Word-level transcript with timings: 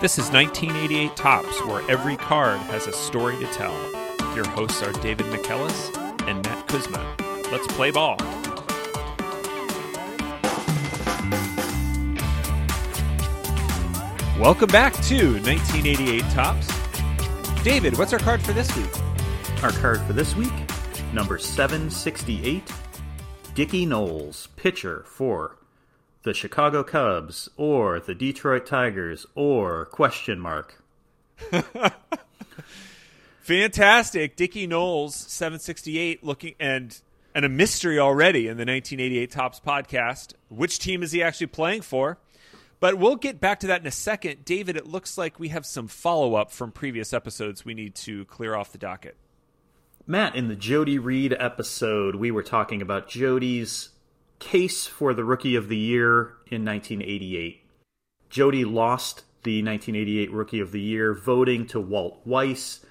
This 0.00 0.16
is 0.16 0.30
1988 0.30 1.14
Topps, 1.14 1.62
where 1.66 1.82
every 1.90 2.16
card 2.16 2.58
has 2.60 2.86
a 2.86 2.92
story 2.94 3.36
to 3.36 3.44
tell. 3.48 3.74
Your 4.34 4.48
hosts 4.48 4.82
are 4.82 4.92
David 4.92 5.26
McKellis 5.26 5.94
and 6.26 6.42
Matt 6.42 6.66
Kuzma. 6.68 7.16
Let's 7.52 7.66
play 7.66 7.90
ball. 7.90 8.16
Welcome 14.40 14.70
back 14.70 14.94
to 15.02 15.34
1988 15.42 16.22
Topps. 16.30 17.62
David, 17.62 17.98
what's 17.98 18.14
our 18.14 18.18
card 18.20 18.40
for 18.40 18.54
this 18.54 18.74
week? 18.74 19.62
Our 19.62 19.72
card 19.72 20.00
for 20.06 20.14
this 20.14 20.34
week, 20.34 20.54
number 21.12 21.36
768, 21.36 22.72
Dickie 23.54 23.84
Noles, 23.84 24.48
pitcher 24.56 25.04
for 25.06 25.58
the 26.22 26.34
Chicago 26.34 26.82
Cubs 26.82 27.48
or 27.56 27.98
the 28.00 28.14
Detroit 28.14 28.66
Tigers 28.66 29.26
or 29.34 29.86
question 29.86 30.38
mark. 30.38 30.82
Fantastic. 33.40 34.36
Dickie 34.36 34.68
Noles, 34.68 35.12
768, 35.12 36.22
looking 36.22 36.54
and 36.60 37.00
and 37.34 37.44
a 37.44 37.48
mystery 37.48 37.98
already 37.98 38.48
in 38.48 38.56
the 38.56 38.66
1988 38.66 39.30
Topps 39.30 39.60
podcast. 39.60 40.34
Which 40.48 40.78
team 40.78 41.02
is 41.02 41.12
he 41.12 41.22
actually 41.22 41.46
playing 41.46 41.82
for? 41.82 42.18
But 42.80 42.98
we'll 42.98 43.16
get 43.16 43.40
back 43.40 43.60
to 43.60 43.66
that 43.68 43.80
in 43.80 43.86
a 43.86 43.92
second. 43.92 44.44
David, 44.44 44.76
it 44.76 44.86
looks 44.86 45.16
like 45.18 45.38
we 45.38 45.48
have 45.48 45.66
some 45.66 45.86
follow 45.86 46.34
up 46.34 46.50
from 46.50 46.72
previous 46.72 47.12
episodes 47.12 47.64
we 47.64 47.74
need 47.74 47.94
to 47.96 48.24
clear 48.24 48.54
off 48.54 48.72
the 48.72 48.78
docket. 48.78 49.16
Matt, 50.06 50.34
in 50.34 50.48
the 50.48 50.56
Jody 50.56 50.98
Reed 50.98 51.36
episode, 51.38 52.16
we 52.16 52.30
were 52.30 52.42
talking 52.42 52.82
about 52.82 53.08
Jody's 53.08 53.90
case 54.40 54.86
for 54.86 55.14
the 55.14 55.24
Rookie 55.24 55.54
of 55.54 55.68
the 55.68 55.76
Year 55.76 56.34
in 56.48 56.64
1988. 56.64 57.64
Jody 58.28 58.64
lost 58.64 59.24
the 59.44 59.62
1988 59.62 60.32
Rookie 60.32 60.60
of 60.60 60.72
the 60.72 60.80
Year 60.80 61.14
voting 61.14 61.66
to 61.68 61.80
Walt 61.80 62.20
Weiss. 62.24 62.84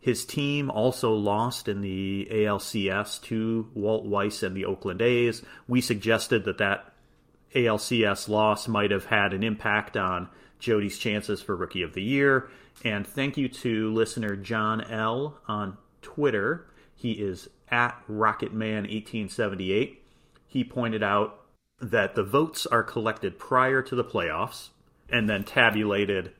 His 0.00 0.24
team 0.24 0.70
also 0.70 1.12
lost 1.14 1.68
in 1.68 1.80
the 1.80 2.28
ALCS 2.30 3.22
to 3.22 3.70
Walt 3.74 4.04
Weiss 4.04 4.42
and 4.42 4.56
the 4.56 4.64
Oakland 4.64 5.00
A's. 5.02 5.42
We 5.66 5.80
suggested 5.80 6.44
that 6.44 6.58
that 6.58 6.92
ALCS 7.54 8.28
loss 8.28 8.68
might 8.68 8.90
have 8.90 9.06
had 9.06 9.32
an 9.32 9.42
impact 9.42 9.96
on 9.96 10.28
Jody's 10.58 10.98
chances 10.98 11.40
for 11.40 11.56
Rookie 11.56 11.82
of 11.82 11.94
the 11.94 12.02
Year. 12.02 12.48
And 12.84 13.06
thank 13.06 13.36
you 13.36 13.48
to 13.48 13.92
listener 13.92 14.36
John 14.36 14.80
L. 14.82 15.38
on 15.48 15.76
Twitter. 16.02 16.66
He 16.94 17.12
is 17.12 17.48
at 17.70 18.00
Rocketman1878. 18.08 19.96
He 20.48 20.64
pointed 20.64 21.02
out 21.02 21.44
that 21.80 22.16
the 22.16 22.24
votes 22.24 22.66
are 22.66 22.82
collected 22.82 23.38
prior 23.38 23.82
to 23.82 23.94
the 23.94 24.04
playoffs 24.04 24.70
and 25.08 25.28
then 25.28 25.44
tabulated 25.44 26.32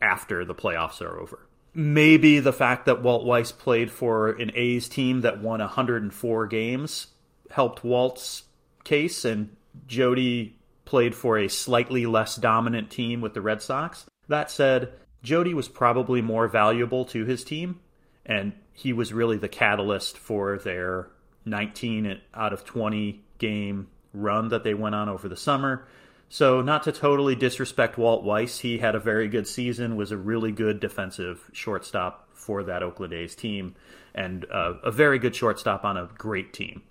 after 0.00 0.44
the 0.44 0.54
playoffs 0.54 1.00
are 1.00 1.18
over. 1.18 1.46
Maybe 1.72 2.38
the 2.40 2.52
fact 2.52 2.84
that 2.84 3.02
Walt 3.02 3.24
Weiss 3.24 3.52
played 3.52 3.90
for 3.90 4.30
an 4.30 4.50
A's 4.54 4.88
team 4.88 5.22
that 5.22 5.40
won 5.40 5.60
104 5.60 6.46
games 6.48 7.06
helped 7.50 7.84
Walt's 7.84 8.44
case, 8.84 9.24
and 9.24 9.54
Jody 9.86 10.56
played 10.84 11.14
for 11.14 11.38
a 11.38 11.48
slightly 11.48 12.04
less 12.04 12.36
dominant 12.36 12.90
team 12.90 13.20
with 13.20 13.34
the 13.34 13.40
Red 13.40 13.62
Sox. 13.62 14.06
That 14.28 14.50
said, 14.50 14.92
Jody 15.22 15.54
was 15.54 15.68
probably 15.68 16.20
more 16.20 16.48
valuable 16.48 17.04
to 17.06 17.24
his 17.24 17.44
team, 17.44 17.80
and 18.26 18.52
he 18.72 18.92
was 18.92 19.12
really 19.12 19.36
the 19.36 19.48
catalyst 19.48 20.18
for 20.18 20.58
their 20.58 21.08
19 21.44 22.20
out 22.34 22.52
of 22.52 22.64
20 22.64 23.22
game 23.42 23.88
run 24.14 24.48
that 24.48 24.64
they 24.64 24.72
went 24.72 24.94
on 24.94 25.08
over 25.08 25.28
the 25.28 25.36
summer. 25.36 25.86
So, 26.28 26.62
not 26.62 26.84
to 26.84 26.92
totally 26.92 27.34
disrespect 27.34 27.98
Walt 27.98 28.24
Weiss, 28.24 28.60
he 28.60 28.78
had 28.78 28.94
a 28.94 28.98
very 28.98 29.28
good 29.28 29.46
season, 29.46 29.96
was 29.96 30.12
a 30.12 30.16
really 30.16 30.50
good 30.50 30.80
defensive 30.80 31.50
shortstop 31.52 32.28
for 32.32 32.62
that 32.62 32.82
Oakland 32.82 33.12
A's 33.12 33.34
team, 33.34 33.74
and 34.14 34.46
uh, 34.50 34.74
a 34.82 34.90
very 34.90 35.18
good 35.18 35.36
shortstop 35.36 35.84
on 35.84 35.98
a 35.98 36.08
great 36.16 36.54
team. 36.54 36.82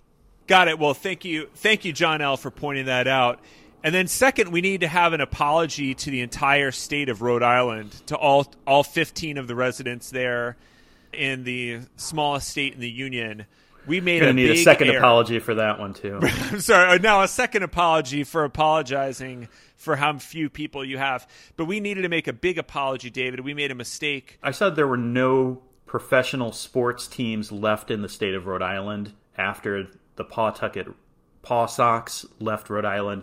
Got 0.46 0.68
it. 0.68 0.78
Well, 0.78 0.94
thank 0.94 1.24
you, 1.24 1.48
thank 1.56 1.84
you, 1.84 1.92
John 1.92 2.20
L, 2.20 2.36
for 2.36 2.52
pointing 2.52 2.86
that 2.86 3.08
out. 3.08 3.40
And 3.82 3.92
then, 3.92 4.06
second, 4.06 4.52
we 4.52 4.60
need 4.60 4.82
to 4.82 4.88
have 4.88 5.12
an 5.12 5.20
apology 5.20 5.94
to 5.94 6.10
the 6.10 6.20
entire 6.20 6.70
state 6.70 7.08
of 7.08 7.20
Rhode 7.20 7.42
Island, 7.42 7.90
to 8.06 8.16
all 8.16 8.46
all 8.64 8.84
15 8.84 9.38
of 9.38 9.48
the 9.48 9.56
residents 9.56 10.10
there 10.10 10.56
in 11.12 11.42
the 11.42 11.80
smallest 11.96 12.48
state 12.48 12.74
in 12.74 12.80
the 12.80 12.90
union. 12.90 13.46
We 13.86 14.00
made 14.00 14.20
Gonna 14.20 14.30
a 14.30 14.34
need 14.34 14.50
a 14.50 14.56
second 14.62 14.88
error. 14.88 14.98
apology 14.98 15.38
for 15.40 15.54
that 15.54 15.78
one 15.78 15.92
too. 15.94 16.18
I'm 16.22 16.60
sorry. 16.60 16.88
uh, 16.90 16.98
Now 16.98 17.22
a 17.22 17.28
second 17.28 17.62
apology 17.64 18.22
for 18.24 18.44
apologizing 18.44 19.48
for 19.76 19.96
how 19.96 20.18
few 20.18 20.48
people 20.48 20.84
you 20.84 20.98
have. 20.98 21.26
But 21.56 21.64
we 21.64 21.80
needed 21.80 22.02
to 22.02 22.08
make 22.08 22.28
a 22.28 22.32
big 22.32 22.58
apology, 22.58 23.10
David. 23.10 23.40
We 23.40 23.54
made 23.54 23.70
a 23.70 23.74
mistake. 23.74 24.38
I 24.42 24.52
said 24.52 24.76
there 24.76 24.86
were 24.86 24.96
no 24.96 25.62
professional 25.86 26.52
sports 26.52 27.06
teams 27.08 27.50
left 27.50 27.90
in 27.90 28.02
the 28.02 28.08
state 28.08 28.34
of 28.34 28.46
Rhode 28.46 28.62
Island 28.62 29.12
after 29.36 29.88
the 30.16 30.24
Pawtucket 30.24 30.86
Paw 31.42 31.66
Sox 31.66 32.24
left 32.38 32.70
Rhode 32.70 32.84
Island. 32.84 33.22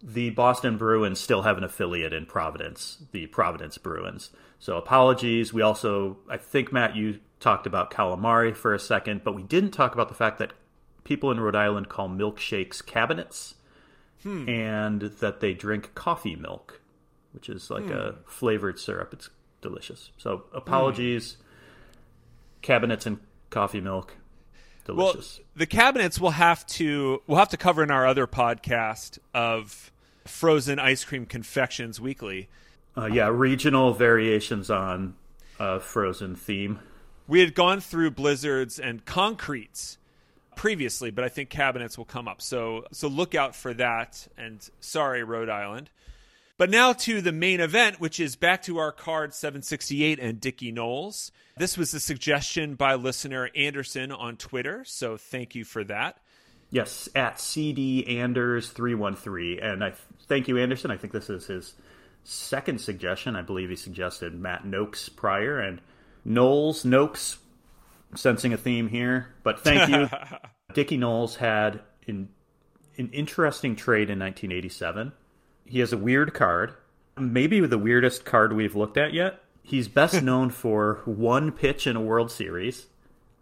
The 0.00 0.30
Boston 0.30 0.76
Bruins 0.78 1.18
still 1.18 1.42
have 1.42 1.58
an 1.58 1.64
affiliate 1.64 2.12
in 2.12 2.24
Providence, 2.24 2.98
the 3.10 3.26
Providence 3.26 3.78
Bruins. 3.78 4.30
So 4.60 4.76
apologies. 4.76 5.52
We 5.52 5.62
also, 5.62 6.18
I 6.30 6.36
think, 6.36 6.72
Matt, 6.72 6.94
you 6.94 7.18
talked 7.40 7.66
about 7.66 7.90
calamari 7.90 8.54
for 8.56 8.74
a 8.74 8.78
second, 8.78 9.22
but 9.24 9.34
we 9.34 9.42
didn't 9.42 9.70
talk 9.70 9.94
about 9.94 10.08
the 10.08 10.14
fact 10.14 10.38
that 10.38 10.52
people 11.04 11.30
in 11.30 11.40
Rhode 11.40 11.54
Island 11.56 11.88
call 11.88 12.08
milkshakes 12.08 12.84
cabinets 12.84 13.54
and 14.24 15.00
that 15.00 15.40
they 15.40 15.54
drink 15.54 15.94
coffee 15.94 16.36
milk, 16.36 16.80
which 17.32 17.48
is 17.48 17.70
like 17.70 17.88
a 17.88 18.16
flavored 18.26 18.78
syrup. 18.78 19.12
It's 19.14 19.30
delicious. 19.62 20.10
So 20.18 20.44
apologies, 20.52 21.36
cabinets 22.62 23.06
and 23.06 23.18
coffee 23.50 23.80
milk. 23.80 24.16
Well, 24.86 25.12
Delicious. 25.12 25.40
the 25.54 25.66
cabinets 25.66 26.18
will 26.18 26.30
have 26.30 26.66
to 26.68 27.22
we'll 27.26 27.38
have 27.38 27.50
to 27.50 27.56
cover 27.58 27.82
in 27.82 27.90
our 27.90 28.06
other 28.06 28.26
podcast 28.26 29.18
of 29.34 29.90
frozen 30.26 30.78
ice 30.78 31.04
cream 31.04 31.26
confections 31.26 32.00
weekly. 32.00 32.48
uh, 32.96 33.04
yeah, 33.06 33.28
regional 33.28 33.92
variations 33.92 34.70
on 34.70 35.14
uh, 35.60 35.78
frozen 35.78 36.34
theme. 36.34 36.78
We 37.28 37.40
had 37.40 37.54
gone 37.54 37.80
through 37.80 38.12
blizzards 38.12 38.80
and 38.80 39.04
concretes 39.04 39.98
previously, 40.56 41.10
but 41.10 41.22
I 41.24 41.28
think 41.28 41.50
cabinets 41.50 41.96
will 41.96 42.06
come 42.06 42.26
up. 42.26 42.42
So 42.42 42.86
so 42.90 43.06
look 43.06 43.34
out 43.34 43.54
for 43.54 43.72
that. 43.74 44.26
And 44.36 44.66
sorry, 44.80 45.22
Rhode 45.22 45.50
Island. 45.50 45.90
But 46.56 46.70
now 46.70 46.92
to 46.92 47.20
the 47.20 47.30
main 47.30 47.60
event, 47.60 48.00
which 48.00 48.18
is 48.18 48.34
back 48.34 48.62
to 48.62 48.78
our 48.78 48.90
card 48.90 49.32
768 49.32 50.18
and 50.18 50.40
Dickie 50.40 50.72
Noles. 50.72 51.30
This 51.56 51.78
was 51.78 51.94
a 51.94 52.00
suggestion 52.00 52.74
by 52.74 52.96
listener 52.96 53.50
Anderson 53.54 54.10
on 54.10 54.36
Twitter, 54.36 54.84
so 54.84 55.16
thank 55.16 55.54
you 55.54 55.64
for 55.64 55.84
that. 55.84 56.18
Yes, 56.70 57.08
at 57.14 57.40
CD 57.40 58.18
Anders 58.18 58.70
three 58.70 58.94
one 58.94 59.16
three, 59.16 59.60
and 59.60 59.84
I 59.84 59.92
thank 60.26 60.48
you, 60.48 60.58
Anderson. 60.58 60.90
I 60.90 60.96
think 60.96 61.12
this 61.12 61.30
is 61.30 61.46
his 61.46 61.74
second 62.24 62.80
suggestion. 62.80 63.36
I 63.36 63.42
believe 63.42 63.70
he 63.70 63.76
suggested 63.76 64.34
Matt 64.34 64.64
Nokes 64.64 65.14
prior, 65.14 65.60
and 65.60 65.80
Noles 66.26 66.84
Nokes, 66.84 67.38
sensing 68.14 68.52
a 68.52 68.56
theme 68.56 68.88
here, 68.88 69.34
but 69.42 69.60
thank 69.60 69.88
you. 69.90 70.08
Dickie 70.74 70.98
Noles 70.98 71.36
had 71.36 71.80
an 72.06 72.28
an 72.98 73.10
interesting 73.12 73.76
trade 73.76 74.10
in 74.10 74.18
1987. 74.18 75.12
He 75.64 75.78
has 75.78 75.92
a 75.92 75.98
weird 75.98 76.34
card, 76.34 76.74
maybe 77.16 77.60
the 77.60 77.78
weirdest 77.78 78.24
card 78.24 78.52
we've 78.52 78.74
looked 78.74 78.96
at 78.96 79.12
yet. 79.12 79.40
He's 79.62 79.86
best 79.88 80.22
known 80.22 80.50
for 80.50 81.00
one 81.04 81.52
pitch 81.52 81.86
in 81.86 81.94
a 81.96 82.00
World 82.00 82.30
Series 82.30 82.86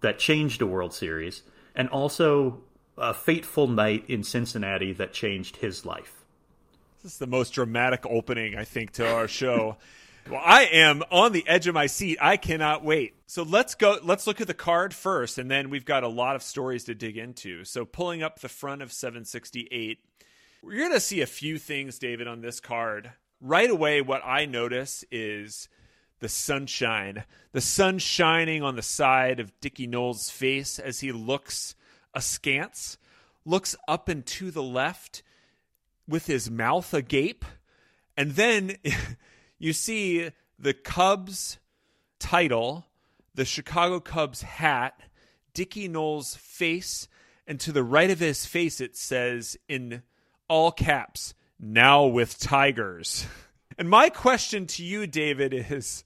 that 0.01 0.19
changed 0.19 0.61
a 0.61 0.67
World 0.67 0.93
Series, 0.93 1.43
and 1.75 1.89
also 1.89 2.61
a 2.99 3.15
fateful 3.15 3.67
night 3.67 4.05
in 4.09 4.23
Cincinnati 4.23 4.93
that 4.93 5.13
changed 5.13 5.57
his 5.57 5.87
life. 5.87 6.25
This 7.03 7.13
is 7.13 7.19
the 7.19 7.27
most 7.27 7.51
dramatic 7.51 8.05
opening, 8.07 8.57
I 8.57 8.65
think, 8.65 8.93
to 8.93 9.09
our 9.09 9.29
show. 9.29 9.77
well, 10.31 10.43
I 10.45 10.65
am 10.65 11.03
on 11.11 11.33
the 11.33 11.47
edge 11.47 11.67
of 11.67 11.75
my 11.75 11.87
seat. 11.87 12.19
I 12.21 12.37
cannot 12.37 12.83
wait. 12.83 13.15
So 13.27 13.43
let's 13.43 13.75
go. 13.75 13.99
Let's 14.03 14.27
look 14.27 14.41
at 14.41 14.47
the 14.47 14.55
card 14.55 14.93
first, 14.93 15.39
and 15.39 15.51
then 15.51 15.71
we've 15.71 15.85
got 15.85 16.03
a 16.03 16.09
lot 16.09 16.37
of 16.37 16.43
stories 16.43 16.85
to 16.85 16.95
dig 16.95 17.17
into. 17.17 17.65
So 17.65 17.85
pulling 17.85 18.23
up 18.23 18.41
the 18.41 18.49
front 18.49 18.83
of 18.83 18.93
768, 18.93 19.99
we're 20.63 20.79
going 20.79 20.93
to 20.93 21.01
see 21.01 21.21
a 21.21 21.27
few 21.27 21.59
things, 21.59 21.99
David, 21.99 22.27
on 22.27 22.41
this 22.41 22.59
card. 22.59 23.13
Right 23.41 23.71
away, 23.71 24.01
what 24.01 24.23
I 24.25 24.47
notice 24.47 25.05
is 25.13 25.69
the 26.21 26.29
sunshine. 26.29 27.25
The 27.53 27.61
sun 27.61 27.99
shining 27.99 28.63
on 28.63 28.75
the 28.75 28.83
side 28.83 29.39
of 29.39 29.59
Dickie 29.61 29.87
Noles' 29.87 30.31
face 30.31 30.79
as 30.79 31.01
he 31.01 31.13
looks 31.13 31.75
askance, 32.15 32.99
looks 33.45 33.77
up 33.87 34.09
and 34.09 34.27
to 34.27 34.51
the 34.51 34.63
left 34.63 35.23
with 36.09 36.27
his 36.27 36.51
mouth 36.51 36.93
agape. 36.93 37.45
And 38.17 38.33
then 38.33 38.77
you 39.59 39.73
see 39.73 40.31
the 40.59 40.75
Cubs 40.75 41.59
title, 42.19 42.87
the 43.35 43.45
Chicago 43.45 44.01
Cubs 44.01 44.43
hat, 44.43 45.01
Dickie 45.55 45.89
Noles' 45.89 46.37
face, 46.37 47.09
and 47.47 47.59
to 47.61 47.73
the 47.73 47.85
right 47.85 48.11
of 48.11 48.21
his 48.21 48.47
face 48.47 48.81
it 48.81 48.97
says 48.97 49.57
in 49.69 50.03
all 50.49 50.73
caps, 50.73 51.35
now 51.59 52.05
with 52.05 52.39
Tigers. 52.39 53.27
And 53.79 53.91
my 53.91 54.09
question 54.09 54.67
to 54.69 54.83
you, 54.83 55.07
David, 55.07 55.53
is 55.53 56.05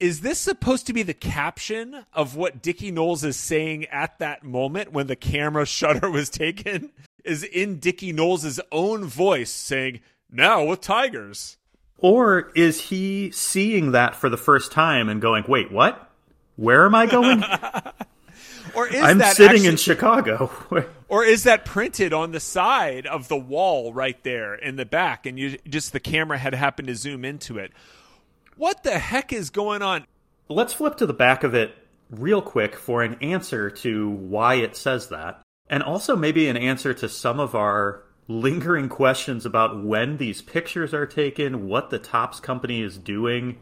is 0.00 0.22
this 0.22 0.38
supposed 0.38 0.86
to 0.86 0.92
be 0.92 1.02
the 1.02 1.14
caption 1.14 2.06
of 2.12 2.34
what 2.34 2.62
Dickie 2.62 2.90
Noles 2.90 3.22
is 3.22 3.36
saying 3.36 3.84
at 3.86 4.18
that 4.18 4.42
moment 4.42 4.92
when 4.92 5.06
the 5.06 5.14
camera 5.14 5.66
shutter 5.66 6.10
was 6.10 6.28
taken? 6.28 6.90
Is 7.22 7.44
in 7.44 7.78
Dickie 7.78 8.12
Noles' 8.12 8.58
own 8.72 9.04
voice 9.04 9.50
saying, 9.50 10.00
now 10.28 10.64
with 10.64 10.80
Tigers? 10.80 11.58
Or 12.02 12.50
is 12.56 12.80
he 12.80 13.30
seeing 13.30 13.92
that 13.92 14.16
for 14.16 14.28
the 14.28 14.36
first 14.36 14.72
time 14.72 15.08
and 15.08 15.22
going, 15.22 15.44
wait, 15.46 15.70
what? 15.70 16.10
Where 16.56 16.84
am 16.84 16.96
I 16.96 17.06
going? 17.06 17.44
or 18.74 18.88
is 18.88 19.02
I'm 19.02 19.18
that 19.18 19.36
sitting 19.36 19.58
actually, 19.58 19.68
in 19.68 19.76
Chicago. 19.76 20.50
or 21.08 21.24
is 21.24 21.44
that 21.44 21.64
printed 21.64 22.12
on 22.12 22.32
the 22.32 22.40
side 22.40 23.06
of 23.06 23.28
the 23.28 23.36
wall 23.36 23.94
right 23.94 24.22
there 24.24 24.54
in 24.54 24.74
the 24.74 24.84
back 24.84 25.26
and 25.26 25.38
you 25.38 25.58
just 25.68 25.92
the 25.92 26.00
camera 26.00 26.38
had 26.38 26.54
happened 26.54 26.88
to 26.88 26.96
zoom 26.96 27.24
into 27.24 27.56
it? 27.56 27.72
What 28.56 28.82
the 28.82 28.98
heck 28.98 29.32
is 29.32 29.50
going 29.50 29.80
on? 29.80 30.04
Let's 30.48 30.74
flip 30.74 30.96
to 30.96 31.06
the 31.06 31.14
back 31.14 31.44
of 31.44 31.54
it 31.54 31.74
real 32.10 32.42
quick 32.42 32.74
for 32.74 33.02
an 33.02 33.16
answer 33.22 33.70
to 33.70 34.10
why 34.10 34.56
it 34.56 34.76
says 34.76 35.08
that. 35.08 35.40
And 35.70 35.84
also 35.84 36.16
maybe 36.16 36.48
an 36.48 36.56
answer 36.56 36.92
to 36.94 37.08
some 37.08 37.38
of 37.38 37.54
our 37.54 38.02
lingering 38.28 38.88
questions 38.88 39.44
about 39.44 39.82
when 39.84 40.16
these 40.16 40.42
pictures 40.42 40.94
are 40.94 41.06
taken, 41.06 41.68
what 41.68 41.90
the 41.90 41.98
Topps 41.98 42.40
company 42.40 42.82
is 42.82 42.98
doing, 42.98 43.58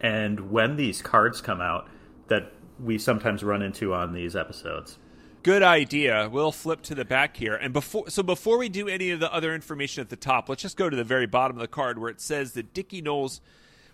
and 0.00 0.50
when 0.50 0.76
these 0.76 1.02
cards 1.02 1.40
come 1.40 1.60
out 1.60 1.88
that 2.28 2.52
we 2.78 2.98
sometimes 2.98 3.42
run 3.42 3.62
into 3.62 3.92
on 3.92 4.12
these 4.12 4.34
episodes. 4.34 4.98
Good 5.42 5.62
idea. 5.62 6.28
We'll 6.30 6.52
flip 6.52 6.82
to 6.82 6.94
the 6.94 7.04
back 7.04 7.36
here. 7.36 7.54
And 7.54 7.72
before 7.72 8.10
so 8.10 8.22
before 8.22 8.58
we 8.58 8.68
do 8.68 8.88
any 8.88 9.10
of 9.10 9.20
the 9.20 9.32
other 9.32 9.54
information 9.54 10.02
at 10.02 10.10
the 10.10 10.16
top, 10.16 10.48
let's 10.48 10.62
just 10.62 10.76
go 10.76 10.90
to 10.90 10.96
the 10.96 11.04
very 11.04 11.26
bottom 11.26 11.56
of 11.56 11.60
the 11.62 11.68
card 11.68 11.98
where 11.98 12.10
it 12.10 12.20
says 12.20 12.52
that 12.52 12.74
Dickie 12.74 13.00
Noles 13.02 13.40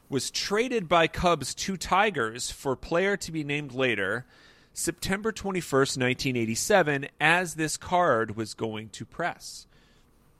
was 0.08 0.30
traded 0.30 0.88
by 0.88 1.06
Cubs 1.06 1.54
to 1.54 1.76
Tigers 1.76 2.50
for 2.50 2.74
player 2.74 3.16
to 3.16 3.32
be 3.32 3.44
named 3.44 3.72
later, 3.72 4.24
September 4.72 5.32
21st, 5.32 5.98
1987, 5.98 7.08
as 7.20 7.54
this 7.54 7.76
card 7.76 8.36
was 8.36 8.54
going 8.54 8.88
to 8.90 9.04
press. 9.04 9.66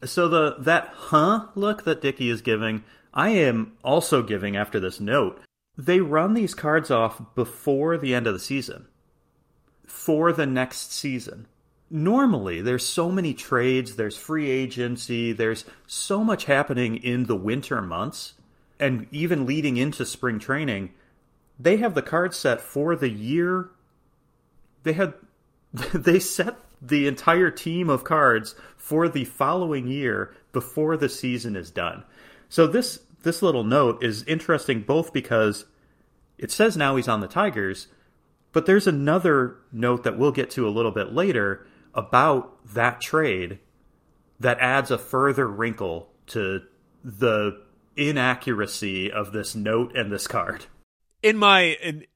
So 0.05 0.29
the 0.29 0.57
that 0.59 0.91
huh 0.95 1.47
look 1.55 1.85
that 1.85 2.03
Dickie 2.03 2.31
is 2.31 2.43
giving, 2.43 2.85
I 3.15 3.31
am 3.31 3.73
also 3.83 4.23
giving 4.23 4.57
after 4.57 4.79
this 4.79 5.01
note. 5.01 5.41
They 5.79 6.01
run 6.01 6.35
these 6.35 6.55
cards 6.55 6.91
off 6.91 7.21
before 7.35 7.99
the 7.99 8.15
end 8.15 8.27
of 8.27 8.35
the 8.35 8.41
season. 8.41 8.87
For 9.87 10.33
the 10.33 10.47
next 10.47 10.93
season. 10.93 11.47
Normally, 11.89 12.63
there's 12.63 12.85
so 12.85 13.11
many 13.11 13.33
trades, 13.33 13.95
there's 13.97 14.17
free 14.17 14.51
agency, 14.51 15.33
there's 15.33 15.65
so 15.87 16.25
much 16.25 16.47
happening 16.47 16.97
in 16.97 17.25
the 17.25 17.37
winter 17.37 17.81
months 17.81 18.35
and 18.79 19.07
even 19.11 19.47
leading 19.47 19.77
into 19.77 20.05
spring 20.05 20.39
training, 20.39 20.93
they 21.59 21.79
have 21.79 21.95
the 21.95 22.03
card 22.03 22.35
set 22.35 22.61
for 22.61 22.95
the 22.97 23.09
year. 23.09 23.71
They 24.83 24.93
had 24.93 25.15
they 25.73 26.19
set 26.19 26.57
the 26.81 27.07
entire 27.07 27.51
team 27.51 27.89
of 27.89 28.05
cards 28.05 28.55
for 28.77 29.09
the 29.09 29.25
following 29.25 29.87
year 29.87 30.35
before 30.53 30.97
the 30.97 31.09
season 31.09 31.57
is 31.57 31.71
done. 31.71 32.05
So 32.49 32.67
this 32.67 33.01
this 33.23 33.43
little 33.43 33.65
note 33.65 34.03
is 34.03 34.23
interesting 34.25 34.83
both 34.83 35.13
because 35.13 35.65
it 36.39 36.53
says 36.53 36.77
now 36.77 36.97
he's 36.97 37.09
on 37.09 37.21
the 37.21 37.27
Tigers, 37.27 37.89
but 38.53 38.67
there's 38.67 38.87
another 38.87 39.57
note 39.73 40.05
that 40.05 40.17
we'll 40.17 40.33
get 40.33 40.51
to 40.51 40.69
a 40.69 40.71
little 40.71 40.93
bit 40.93 41.13
later 41.13 41.67
about 41.95 42.65
that 42.75 43.01
trade 43.01 43.59
that 44.39 44.59
adds 44.61 44.91
a 44.91 44.99
further 44.99 45.49
wrinkle 45.49 46.11
to 46.27 46.63
the 47.03 47.61
inaccuracy 47.97 49.11
of 49.11 49.33
this 49.33 49.55
note 49.55 49.97
and 49.97 50.13
this 50.13 50.27
card. 50.27 50.67
In 51.23 51.37
my 51.37 51.77
in, 51.83 52.07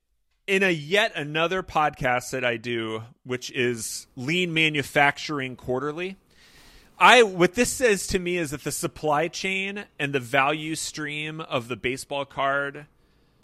in 0.51 0.65
a 0.65 0.71
yet 0.71 1.13
another 1.15 1.63
podcast 1.63 2.33
that 2.33 2.45
I 2.45 2.57
do, 2.57 3.05
which 3.23 3.53
is 3.53 4.09
Lean 4.17 4.53
Manufacturing 4.53 5.55
Quarterly, 5.55 6.17
I 6.99 7.23
what 7.23 7.55
this 7.55 7.71
says 7.71 8.09
to 8.09 8.19
me 8.19 8.37
is 8.37 8.51
that 8.51 8.65
the 8.65 8.73
supply 8.73 9.29
chain 9.29 9.85
and 9.97 10.13
the 10.13 10.19
value 10.19 10.75
stream 10.75 11.41
of 11.41 11.69
the 11.69 11.77
baseball 11.77 12.25
card 12.25 12.87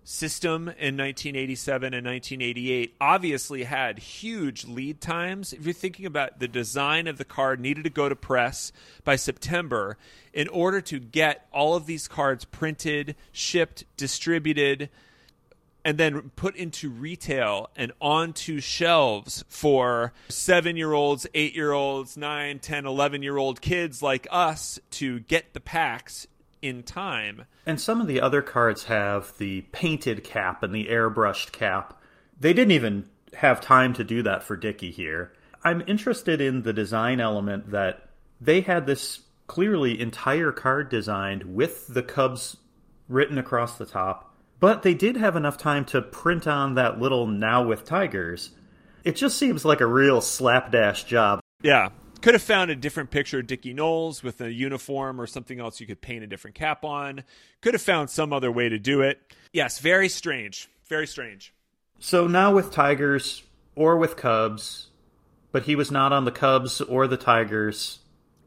system 0.03 0.63
in 0.63 0.97
1987 0.97 1.95
and 1.95 2.05
1988 2.05 2.97
obviously 3.01 3.63
had 3.63 4.01
huge 4.01 4.65
lead 4.65 5.01
times. 5.01 5.53
If 5.53 5.65
you're 5.65 5.75
thinking 5.75 6.07
about 6.07 6.41
the 6.41 6.49
design 6.49 7.07
of 7.07 7.19
the 7.19 7.25
card 7.25 7.61
needed 7.61 7.85
to 7.85 7.91
go 7.91 8.09
to 8.09 8.17
press 8.17 8.73
by 9.05 9.15
September 9.15 9.97
in 10.33 10.49
order 10.49 10.81
to 10.81 10.99
get 10.99 11.47
all 11.53 11.77
of 11.77 11.87
these 11.87 12.09
cards 12.09 12.45
printed, 12.45 13.15
shipped, 13.31 13.85
distributed, 13.97 14.91
and 15.87 15.99
then 15.99 16.33
put 16.35 16.57
into 16.57 16.91
retail 16.91 17.71
and 17.77 17.93
onto 18.01 18.59
shelves 18.59 19.45
for 19.49 20.13
seven 20.29 20.77
year 20.77 20.93
olds, 20.93 21.29
eight 21.33 21.55
year 21.55 21.71
olds, 21.71 22.17
nine, 22.17 22.59
10, 22.59 22.87
11 22.87 23.23
year 23.23 23.37
old 23.37 23.61
kids 23.61 24.03
like 24.03 24.27
us 24.29 24.81
to 24.91 25.21
get 25.21 25.55
the 25.55 25.61
packs 25.61 26.27
in 26.61 26.83
time. 26.83 27.45
And 27.65 27.81
some 27.81 28.01
of 28.01 28.09
the 28.09 28.21
other 28.21 28.43
cards 28.43 28.85
have 28.85 29.33
the 29.39 29.61
painted 29.71 30.25
cap 30.25 30.65
and 30.65 30.75
the 30.75 30.89
airbrushed 30.89 31.53
cap. 31.53 32.03
They 32.39 32.53
didn't 32.53 32.73
even 32.73 33.09
have 33.35 33.61
time 33.61 33.93
to 33.95 34.03
do 34.03 34.25
that 34.25 34.43
for 34.43 34.57
Dickie 34.57 34.91
here. 34.91 35.33
I'm 35.63 35.85
interested 35.87 36.41
in 36.41 36.63
the 36.63 36.73
design 36.73 37.21
element 37.21 37.71
that 37.71 38.09
they 38.41 38.61
had 38.61 38.87
this 38.87 39.21
clearly 39.47 40.01
entire 40.01 40.51
card 40.51 40.89
designed 40.89 41.45
with 41.45 41.87
the 41.87 42.03
Cubs 42.03 42.57
written 43.09 43.39
across 43.39 43.79
the 43.79 43.87
top, 43.87 44.36
but 44.61 44.83
they 44.83 44.95
did 44.95 45.17
have 45.17 45.37
enough 45.37 45.59
time 45.59 45.85
to 45.87 46.03
print 46.03 46.47
on 46.47 46.75
that 46.75 47.01
little 47.01 47.27
now 47.27 47.65
with 47.65 47.85
Tigers. 47.85 48.51
It 49.05 49.17
just 49.17 49.39
seems 49.39 49.65
like 49.65 49.81
a 49.81 49.87
real 49.87 50.21
slapdash 50.21 51.05
job. 51.05 51.41
Yeah, 51.63 51.91
could 52.23 52.35
have 52.35 52.43
found 52.43 52.71
a 52.71 52.77
different 52.77 53.11
picture 53.11 53.39
of 53.41 53.47
Dickie 53.47 53.75
Noles 53.75 54.23
with 54.23 54.41
a 54.41 54.53
uniform 54.53 55.21
or 55.21 55.27
something 55.27 55.61
else 55.61 55.81
you 55.81 55.87
could 55.87 56.01
paint 56.01 56.25
a 56.25 56.27
different 56.27 56.57
cap 56.57 56.85
on. 56.85 57.23
Could 57.61 57.75
have 57.75 57.83
found 57.83 58.11
some 58.11 58.33
other 58.33 58.51
way 58.51 58.69
to 58.69 58.79
do 58.79 59.03
it. 59.03 59.21
Yes, 59.53 59.79
very 59.79 60.09
strange. 60.09 60.69
Very 60.89 61.07
strange. 61.07 61.55
So 61.99 62.27
now 62.27 62.55
with 62.55 62.71
Tigers 62.73 63.43
or 63.75 63.97
with 63.97 64.17
Cubs, 64.17 64.89
but 65.53 65.65
he 65.65 65.77
was 65.77 65.91
not 65.91 66.13
on 66.13 66.25
the 66.25 66.33
Cubs 66.33 66.81
or 66.81 67.07
the 67.07 67.17
Tigers 67.17 68.01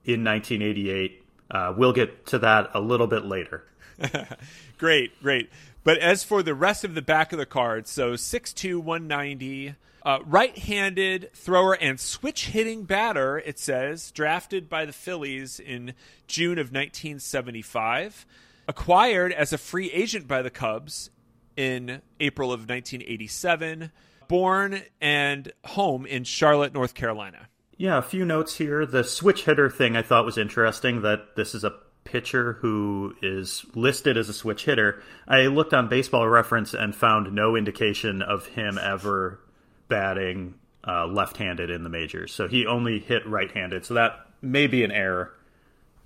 in 0.04 0.24
1988. 0.24 1.24
Uh, 1.50 1.74
we'll 1.76 1.94
get 1.94 2.26
to 2.28 2.40
that 2.40 2.70
a 2.74 2.80
little 2.80 3.08
bit 3.08 3.26
later. 3.26 3.66
great, 4.78 5.20
great. 5.22 5.50
But 5.84 5.98
as 5.98 6.24
for 6.24 6.44
the 6.44 6.54
rest 6.54 6.84
of 6.84 6.96
the 6.96 7.02
back 7.02 7.32
of 7.32 7.40
the 7.40 7.46
card, 7.46 7.88
so 7.88 8.14
6'2, 8.14 8.78
190, 8.78 9.76
uh, 10.06 10.20
right 10.26 10.58
handed 10.58 11.30
thrower 11.34 11.74
and 11.74 12.00
switch 12.00 12.48
hitting 12.48 12.84
batter, 12.84 13.40
it 13.40 13.60
says, 13.60 14.12
drafted 14.12 14.70
by 14.70 14.86
the 14.86 14.94
Phillies 14.94 15.60
in 15.60 15.94
June 16.28 16.58
of 16.58 16.68
1975, 16.68 18.26
acquired 18.68 19.32
as 19.34 19.54
a 19.54 19.58
free 19.58 19.92
agent 19.92 20.28
by 20.28 20.42
the 20.42 20.50
Cubs 20.50 21.10
in 21.56 22.02
April 22.20 22.52
of 22.52 22.62
1987, 22.62 23.92
born 24.28 24.82
and 25.02 25.52
home 25.66 26.06
in 26.06 26.24
Charlotte, 26.24 26.74
North 26.74 26.94
Carolina. 26.94 27.50
Yeah, 27.78 27.98
a 27.98 28.02
few 28.02 28.26
notes 28.26 28.58
here. 28.58 28.86
The 28.86 29.04
switch 29.04 29.46
hitter 29.46 29.70
thing 29.70 29.96
I 29.96 30.02
thought 30.02 30.26
was 30.26 30.38
interesting 30.38 31.02
that 31.02 31.36
this 31.36 31.56
is 31.56 31.64
a 31.64 31.74
pitcher 32.10 32.54
who 32.54 33.16
is 33.22 33.66
listed 33.76 34.18
as 34.18 34.30
a 34.30 34.34
switch 34.34 34.66
hitter. 34.66 35.02
I 35.28 35.48
looked 35.48 35.74
on 35.74 35.90
baseball 35.90 36.28
reference 36.28 36.74
and 36.74 36.96
found 36.96 37.34
no 37.34 37.56
indication 37.56 38.22
of 38.22 38.48
him 38.48 38.80
ever 38.82 39.40
batting 39.88 40.56
uh, 40.88 41.06
left-handed 41.06 41.70
in 41.70 41.84
the 41.84 41.90
majors. 41.90 42.34
So 42.34 42.48
he 42.48 42.66
only 42.66 43.00
hit 43.00 43.26
right-handed. 43.28 43.86
So 43.86 43.94
that 43.94 44.28
may 44.42 44.66
be 44.68 44.84
an 44.84 44.92
error. 44.92 45.34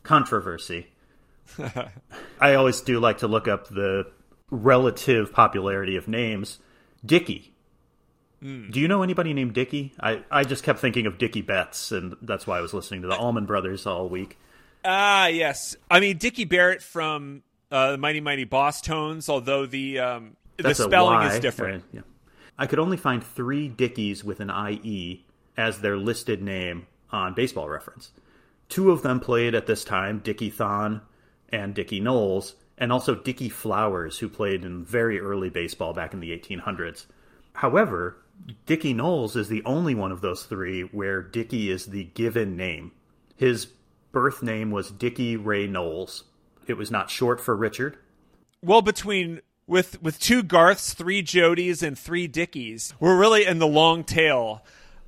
Controversy. 0.04 0.88
I 2.40 2.56
always 2.56 2.82
do 2.82 3.00
like 3.00 3.20
to 3.20 3.28
look 3.28 3.48
up 3.48 3.70
the 3.70 4.12
relative 4.50 5.32
popularity 5.32 5.96
of 5.96 6.08
names. 6.08 6.60
Dickey. 7.06 7.54
Mm. 8.44 8.72
Do 8.72 8.82
you 8.82 8.90
know 8.90 9.04
anybody 9.04 9.34
named 9.34 9.54
Dickey? 9.54 9.94
I, 10.00 10.24
I 10.30 10.44
just 10.44 10.64
kept 10.64 10.80
thinking 10.80 11.06
of 11.06 11.18
Dickey 11.18 11.42
Betts, 11.42 11.94
and 11.94 12.16
that's 12.22 12.46
why 12.46 12.58
I 12.58 12.62
was 12.62 12.74
listening 12.74 13.04
to 13.04 13.08
the 13.08 13.16
Allman 13.16 13.46
Brothers 13.46 13.86
all 13.86 14.10
week. 14.10 14.38
Ah, 14.86 15.28
yes. 15.28 15.76
I 15.90 16.00
mean, 16.00 16.18
Dickie 16.18 16.46
Barrett 16.46 16.82
from 16.82 17.44
uh, 17.72 17.94
the 17.94 17.98
Mighty 17.98 18.22
Mighty 18.22 18.46
Bosstones, 18.46 19.30
although 19.30 19.66
the 19.66 20.00
um, 20.00 20.36
the 20.58 20.74
spelling 20.74 21.28
is 21.28 21.40
different. 21.40 21.84
Right? 21.84 21.94
Yeah. 21.94 22.02
I 22.58 22.68
could 22.68 22.80
only 22.80 22.98
find 22.98 23.24
three 23.24 23.68
Dickies 23.68 24.24
with 24.24 24.40
an 24.40 24.52
IE 24.52 25.26
as 25.58 25.80
their 25.80 25.98
listed 25.98 26.42
name 26.42 26.88
on 27.12 27.34
baseball 27.34 27.68
reference. 27.68 28.12
Two 28.70 28.92
of 28.92 29.02
them 29.02 29.20
played 29.20 29.56
at 29.56 29.68
this 29.68 29.84
time, 29.84 30.20
Dickie 30.20 30.50
Thon 30.50 31.02
and 31.50 31.74
Dickie 31.74 32.02
Noles, 32.02 32.54
and 32.78 32.92
also 32.92 33.16
Dickie 33.16 33.50
Flowers, 33.50 34.18
who 34.18 34.30
played 34.30 34.66
in 34.66 34.84
very 34.84 35.20
early 35.20 35.50
baseball 35.50 35.94
back 35.94 36.14
in 36.14 36.20
the 36.20 36.38
1800s. 36.38 37.06
However, 37.54 38.18
Dickie 38.66 38.96
Noles 38.96 39.36
is 39.36 39.48
the 39.48 39.64
only 39.64 39.94
one 39.94 40.12
of 40.12 40.22
those 40.22 40.44
three 40.44 40.82
where 40.82 41.22
Dickie 41.22 41.70
is 41.70 41.86
the 41.86 42.06
given 42.06 42.58
name. 42.58 42.92
His 43.36 43.68
birth 44.14 44.42
name 44.42 44.72
was 44.72 44.92
Dickie 44.92 45.36
Ray 45.36 45.68
Noles. 45.68 46.24
It 46.66 46.78
was 46.78 46.90
not 46.90 47.10
short 47.10 47.42
for 47.42 47.54
Richard. 47.54 47.98
Well, 48.62 48.82
between 48.82 49.42
with 49.68 50.02
with 50.02 50.20
two 50.20 50.42
Garths, 50.42 50.94
three 50.94 51.22
Jodies, 51.22 51.84
and 51.84 52.00
three 52.00 52.28
Dickies, 52.28 52.94
we're 53.02 53.18
really 53.18 53.46
in 53.46 53.60
the 53.60 53.68
long 53.68 54.06
tail 54.06 54.64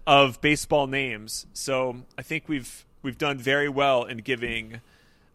of 0.05 0.41
baseball 0.41 0.87
names. 0.87 1.45
So 1.53 2.03
I 2.17 2.21
think 2.21 2.49
we've 2.49 2.85
we've 3.01 3.17
done 3.17 3.37
very 3.37 3.69
well 3.69 4.03
in 4.03 4.17
giving 4.17 4.81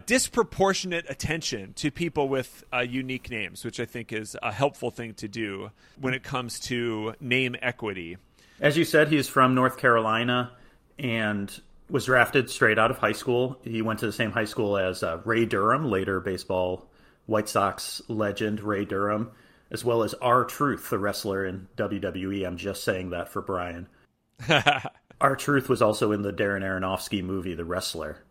disproportionate 0.05 1.07
attention 1.09 1.73
to 1.75 1.91
people 1.91 2.29
with 2.29 2.65
uh, 2.73 2.81
unique 2.81 3.31
names, 3.31 3.65
which 3.65 3.79
I 3.79 3.85
think 3.85 4.12
is 4.12 4.37
a 4.43 4.50
helpful 4.50 4.91
thing 4.91 5.15
to 5.15 5.29
do 5.29 5.71
when 6.00 6.15
it 6.15 6.23
comes 6.23 6.59
to 6.61 7.15
name 7.21 7.55
equity. 7.62 8.17
As 8.61 8.77
you 8.77 8.85
said, 8.85 9.09
he's 9.09 9.29
from 9.29 9.55
North 9.55 9.79
Carolina 9.79 10.50
and 10.99 11.61
was 11.90 12.06
drafted 12.06 12.50
straight 12.50 12.78
out 12.78 12.90
of 12.90 12.99
high 12.99 13.12
school. 13.12 13.59
He 13.62 13.82
went 13.82 14.00
to 14.00 14.06
the 14.06 14.12
same 14.12 14.30
high 14.30 14.44
school 14.44 14.76
as 14.76 15.02
uh, 15.02 15.20
Ray 15.25 15.44
Durham, 15.44 15.90
later 15.90 16.20
baseball 16.20 16.88
White 17.26 17.49
Sox 17.49 18.02
legend 18.09 18.61
Ray 18.61 18.85
Durham, 18.85 19.30
as 19.70 19.85
well 19.85 20.02
as 20.02 20.14
R-Truth, 20.14 20.90
the 20.90 20.99
wrestler 20.99 21.44
in 21.44 21.68
WWE. 21.76 22.47
I'm 22.47 22.56
just 22.56 22.85
saying 22.85 23.11
that 23.11 23.28
for 23.28 23.40
Brian. 23.40 23.88
R-Truth 25.20 25.68
was 25.68 25.82
also 25.82 26.12
in 26.12 26.23
the 26.23 26.32
Darren 26.32 26.62
Aronofsky 26.62 27.23
movie, 27.23 27.54
The 27.54 27.64
Wrestler. 27.64 28.25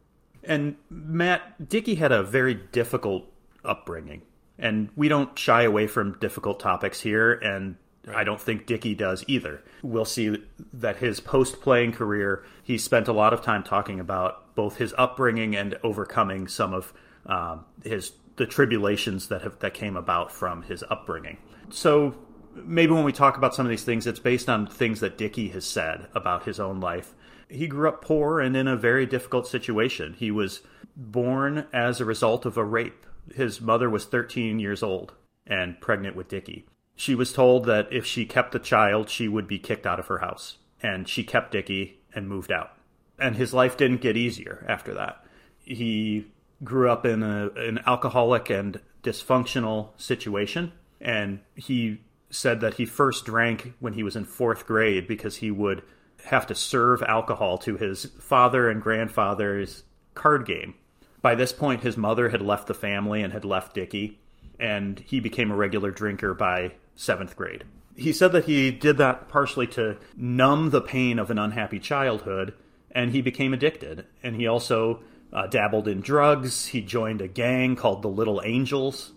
And 0.43 0.75
Matt, 0.89 1.69
Dickey 1.69 1.95
had 1.95 2.11
a 2.11 2.23
very 2.23 2.55
difficult 2.55 3.31
upbringing. 3.63 4.23
And 4.57 4.89
we 4.95 5.07
don't 5.07 5.37
shy 5.37 5.63
away 5.63 5.87
from 5.87 6.17
difficult 6.19 6.59
topics 6.59 6.99
here, 6.99 7.33
and 7.33 7.77
I 8.07 8.23
don't 8.23 8.39
think 8.39 8.65
Dickey 8.65 8.95
does 8.95 9.23
either. 9.27 9.61
We'll 9.83 10.05
see 10.05 10.43
that 10.73 10.97
his 10.97 11.19
post 11.19 11.61
playing 11.61 11.91
career, 11.91 12.43
he 12.63 12.77
spent 12.77 13.07
a 13.07 13.13
lot 13.13 13.33
of 13.33 13.41
time 13.41 13.63
talking 13.63 13.99
about 13.99 14.55
both 14.55 14.77
his 14.77 14.93
upbringing 14.97 15.55
and 15.55 15.77
overcoming 15.83 16.47
some 16.47 16.73
of 16.73 16.93
um, 17.25 17.65
his 17.83 18.13
the 18.37 18.45
tribulations 18.45 19.27
that 19.27 19.41
have 19.41 19.59
that 19.59 19.73
came 19.73 19.97
about 19.97 20.31
from 20.31 20.63
his 20.63 20.83
upbringing. 20.89 21.37
So 21.69 22.15
maybe 22.55 22.93
when 22.93 23.03
we 23.03 23.11
talk 23.11 23.37
about 23.37 23.53
some 23.53 23.65
of 23.65 23.69
these 23.69 23.83
things, 23.83 24.07
it's 24.07 24.19
based 24.19 24.49
on 24.49 24.65
things 24.65 25.01
that 25.01 25.17
Dickey 25.17 25.49
has 25.49 25.65
said 25.65 26.07
about 26.15 26.45
his 26.45 26.59
own 26.59 26.79
life. 26.79 27.13
He 27.49 27.67
grew 27.67 27.89
up 27.89 28.01
poor 28.01 28.39
and 28.39 28.55
in 28.55 28.67
a 28.67 28.77
very 28.77 29.05
difficult 29.05 29.47
situation. 29.47 30.15
He 30.17 30.31
was 30.31 30.61
born 30.95 31.65
as 31.73 31.99
a 31.99 32.05
result 32.05 32.45
of 32.45 32.57
a 32.57 32.63
rape. 32.63 33.05
His 33.33 33.59
mother 33.59 33.89
was 33.89 34.05
13 34.05 34.59
years 34.59 34.83
old 34.83 35.13
and 35.45 35.79
pregnant 35.81 36.15
with 36.15 36.29
Dickey. 36.29 36.65
She 36.99 37.15
was 37.15 37.31
told 37.31 37.63
that 37.63 37.87
if 37.93 38.05
she 38.05 38.25
kept 38.25 38.51
the 38.51 38.59
child, 38.59 39.09
she 39.09 39.29
would 39.29 39.47
be 39.47 39.57
kicked 39.57 39.87
out 39.87 40.01
of 40.01 40.07
her 40.07 40.17
house. 40.17 40.57
And 40.83 41.07
she 41.07 41.23
kept 41.23 41.53
Dickey 41.53 42.01
and 42.13 42.27
moved 42.27 42.51
out. 42.51 42.73
And 43.17 43.37
his 43.37 43.53
life 43.53 43.77
didn't 43.77 44.01
get 44.01 44.17
easier 44.17 44.65
after 44.67 44.93
that. 44.95 45.23
He 45.63 46.25
grew 46.61 46.91
up 46.91 47.05
in 47.05 47.23
a, 47.23 47.51
an 47.51 47.79
alcoholic 47.87 48.49
and 48.49 48.81
dysfunctional 49.01 49.91
situation. 49.95 50.73
And 50.99 51.39
he 51.55 52.01
said 52.31 52.59
that 52.59 52.73
he 52.73 52.85
first 52.85 53.23
drank 53.23 53.75
when 53.79 53.93
he 53.93 54.03
was 54.03 54.17
in 54.17 54.25
fourth 54.25 54.67
grade 54.67 55.07
because 55.07 55.37
he 55.37 55.51
would 55.51 55.83
have 56.25 56.47
to 56.47 56.53
serve 56.53 57.01
alcohol 57.03 57.57
to 57.59 57.77
his 57.77 58.07
father 58.19 58.69
and 58.69 58.81
grandfather's 58.81 59.83
card 60.15 60.45
game. 60.45 60.73
By 61.21 61.35
this 61.35 61.53
point, 61.53 61.81
his 61.81 61.95
mother 61.95 62.27
had 62.27 62.41
left 62.41 62.67
the 62.67 62.73
family 62.73 63.21
and 63.21 63.31
had 63.31 63.45
left 63.45 63.73
Dickey, 63.73 64.19
and 64.59 64.99
he 64.99 65.21
became 65.21 65.49
a 65.49 65.55
regular 65.55 65.91
drinker 65.91 66.33
by 66.33 66.73
seventh 66.99 67.37
grade. 67.37 67.63
He 67.95 68.11
said 68.11 68.33
that 68.33 68.43
he 68.43 68.71
did 68.71 68.97
that 68.97 69.29
partially 69.29 69.67
to 69.67 69.97
numb 70.17 70.69
the 70.69 70.81
pain 70.81 71.17
of 71.17 71.31
an 71.31 71.39
unhappy 71.39 71.79
childhood, 71.79 72.53
and 72.91 73.11
he 73.11 73.21
became 73.21 73.53
addicted. 73.53 74.05
And 74.21 74.35
he 74.35 74.45
also 74.47 75.01
uh, 75.31 75.47
dabbled 75.47 75.87
in 75.87 76.01
drugs. 76.01 76.67
He 76.67 76.81
joined 76.81 77.21
a 77.21 77.27
gang 77.29 77.77
called 77.77 78.01
the 78.01 78.09
Little 78.09 78.41
Angels. 78.43 79.13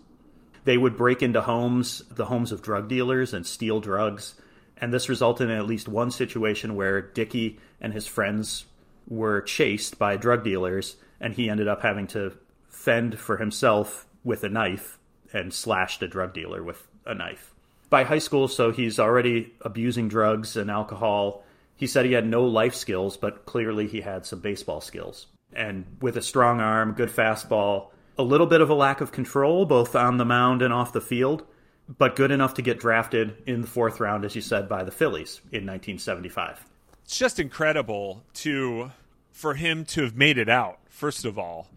They 0.63 0.77
would 0.77 0.95
break 0.95 1.21
into 1.21 1.41
homes, 1.41 2.03
the 2.09 2.25
homes 2.25 2.53
of 2.53 2.61
drug 2.61 2.87
dealers, 2.87 3.33
and 3.33 3.45
steal 3.45 3.81
drugs. 3.81 4.35
And 4.77 4.93
this 4.93 5.09
resulted 5.09 5.49
in 5.49 5.57
at 5.57 5.67
least 5.67 5.89
one 5.89 6.09
situation 6.09 6.75
where 6.75 7.01
Dickey 7.01 7.59
and 7.81 7.91
his 7.91 8.07
friends 8.07 8.65
were 9.07 9.41
chased 9.41 9.99
by 9.99 10.15
drug 10.15 10.45
dealers, 10.45 10.95
and 11.19 11.33
he 11.33 11.49
ended 11.49 11.67
up 11.67 11.81
having 11.81 12.07
to 12.07 12.37
fend 12.69 13.19
for 13.19 13.37
himself 13.37 14.05
with 14.23 14.43
a 14.45 14.49
knife 14.49 14.99
and 15.33 15.53
slashed 15.53 16.01
a 16.01 16.07
drug 16.07 16.33
dealer 16.33 16.63
with 16.63 16.87
a 17.05 17.13
knife. 17.13 17.52
By 17.93 18.05
high 18.05 18.17
school, 18.17 18.47
so 18.47 18.71
he's 18.71 18.97
already 18.97 19.53
abusing 19.61 20.07
drugs 20.07 20.57
and 20.57 20.71
alcohol. 20.71 21.43
He 21.75 21.85
said 21.85 22.07
he 22.07 22.13
had 22.13 22.25
no 22.25 22.43
life 22.43 22.73
skills, 22.73 23.17
but 23.17 23.45
clearly 23.45 23.85
he 23.85 24.01
had 24.01 24.25
some 24.25 24.39
baseball 24.39 24.81
skills. 24.81 25.27
And 25.55 25.85
with 26.01 26.17
a 26.17 26.21
strong 26.23 26.59
arm, 26.59 26.93
good 26.93 27.09
fastball, 27.09 27.91
a 28.17 28.23
little 28.23 28.47
bit 28.47 28.61
of 28.61 28.71
a 28.71 28.73
lack 28.73 28.99
of 28.99 29.11
control, 29.11 29.67
both 29.67 29.95
on 29.95 30.17
the 30.17 30.25
mound 30.25 30.63
and 30.63 30.73
off 30.73 30.91
the 30.91 31.01
field, 31.01 31.45
but 31.87 32.15
good 32.15 32.31
enough 32.31 32.55
to 32.55 32.63
get 32.63 32.79
drafted 32.79 33.37
in 33.45 33.61
the 33.61 33.67
fourth 33.67 33.99
round, 33.99 34.25
as 34.25 34.35
you 34.35 34.41
said, 34.41 34.67
by 34.67 34.83
the 34.83 34.89
Phillies 34.89 35.41
in 35.51 35.67
1975. 35.67 36.65
It's 37.03 37.15
just 37.15 37.39
incredible 37.39 38.23
to 38.41 38.89
for 39.31 39.53
him 39.53 39.85
to 39.85 40.01
have 40.01 40.17
made 40.17 40.39
it 40.39 40.49
out. 40.49 40.79
First 40.89 41.25
of 41.25 41.37
all, 41.37 41.67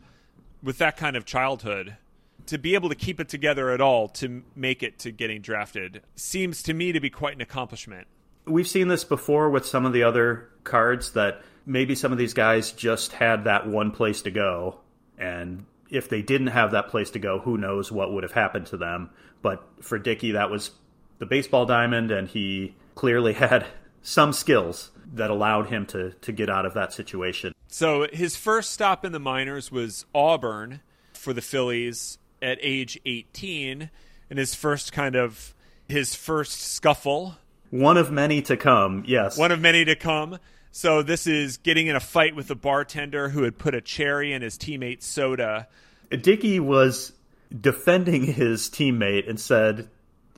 with 0.62 0.78
that 0.78 0.96
kind 0.96 1.14
of 1.14 1.26
childhood, 1.26 1.98
to 2.46 2.58
be 2.58 2.74
able 2.74 2.88
to 2.88 2.94
keep 2.94 3.20
it 3.20 3.28
together 3.28 3.70
at 3.70 3.80
all 3.80 4.08
to 4.08 4.42
make 4.54 4.82
it 4.82 4.98
to 5.00 5.10
getting 5.10 5.40
drafted 5.40 6.02
seems 6.14 6.62
to 6.64 6.74
me 6.74 6.92
to 6.92 7.00
be 7.00 7.10
quite 7.10 7.34
an 7.34 7.40
accomplishment. 7.40 8.06
We've 8.46 8.68
seen 8.68 8.88
this 8.88 9.04
before 9.04 9.50
with 9.50 9.66
some 9.66 9.84
of 9.86 9.92
the 9.92 10.04
other 10.04 10.48
cards 10.64 11.12
that 11.12 11.42
maybe 11.64 11.94
some 11.94 12.12
of 12.12 12.18
these 12.18 12.34
guys 12.34 12.72
just 12.72 13.12
had 13.12 13.44
that 13.44 13.66
one 13.66 13.90
place 13.90 14.22
to 14.22 14.30
go 14.30 14.80
and 15.18 15.64
if 15.90 16.08
they 16.08 16.22
didn't 16.22 16.48
have 16.48 16.72
that 16.72 16.88
place 16.88 17.10
to 17.10 17.18
go, 17.18 17.38
who 17.38 17.56
knows 17.56 17.92
what 17.92 18.12
would 18.12 18.22
have 18.22 18.32
happened 18.32 18.66
to 18.66 18.76
them. 18.76 19.10
But 19.42 19.64
for 19.80 19.98
Dickey, 19.98 20.32
that 20.32 20.50
was 20.50 20.72
the 21.18 21.26
baseball 21.26 21.66
diamond, 21.66 22.10
and 22.10 22.28
he 22.28 22.74
clearly 22.94 23.32
had 23.34 23.66
some 24.02 24.32
skills 24.32 24.90
that 25.14 25.30
allowed 25.30 25.68
him 25.68 25.86
to 25.86 26.10
to 26.12 26.32
get 26.32 26.50
out 26.50 26.66
of 26.66 26.74
that 26.74 26.92
situation. 26.92 27.52
So 27.68 28.06
his 28.12 28.36
first 28.36 28.72
stop 28.72 29.04
in 29.04 29.12
the 29.12 29.20
minors 29.20 29.70
was 29.70 30.06
Auburn 30.14 30.80
for 31.12 31.32
the 31.32 31.42
Phillies 31.42 32.18
at 32.42 32.58
age 32.60 32.98
18, 33.04 33.90
in 34.30 34.36
his 34.36 34.54
first 34.54 34.92
kind 34.92 35.16
of 35.16 35.54
his 35.88 36.14
first 36.14 36.60
scuffle. 36.60 37.36
One 37.70 37.96
of 37.96 38.10
many 38.10 38.42
to 38.42 38.56
come, 38.56 39.04
yes. 39.06 39.38
One 39.38 39.52
of 39.52 39.60
many 39.60 39.84
to 39.84 39.96
come. 39.96 40.38
So 40.70 41.02
this 41.02 41.26
is 41.26 41.56
getting 41.56 41.86
in 41.86 41.96
a 41.96 42.00
fight 42.00 42.36
with 42.36 42.50
a 42.50 42.54
bartender 42.54 43.30
who 43.30 43.44
had 43.44 43.56
put 43.56 43.74
a 43.74 43.80
cherry 43.80 44.32
in 44.32 44.42
his 44.42 44.58
teammate's 44.58 45.06
soda. 45.06 45.68
Dickey 46.10 46.60
was 46.60 47.12
defending 47.58 48.24
his 48.24 48.68
teammate 48.68 49.28
and 49.28 49.40
said 49.40 49.88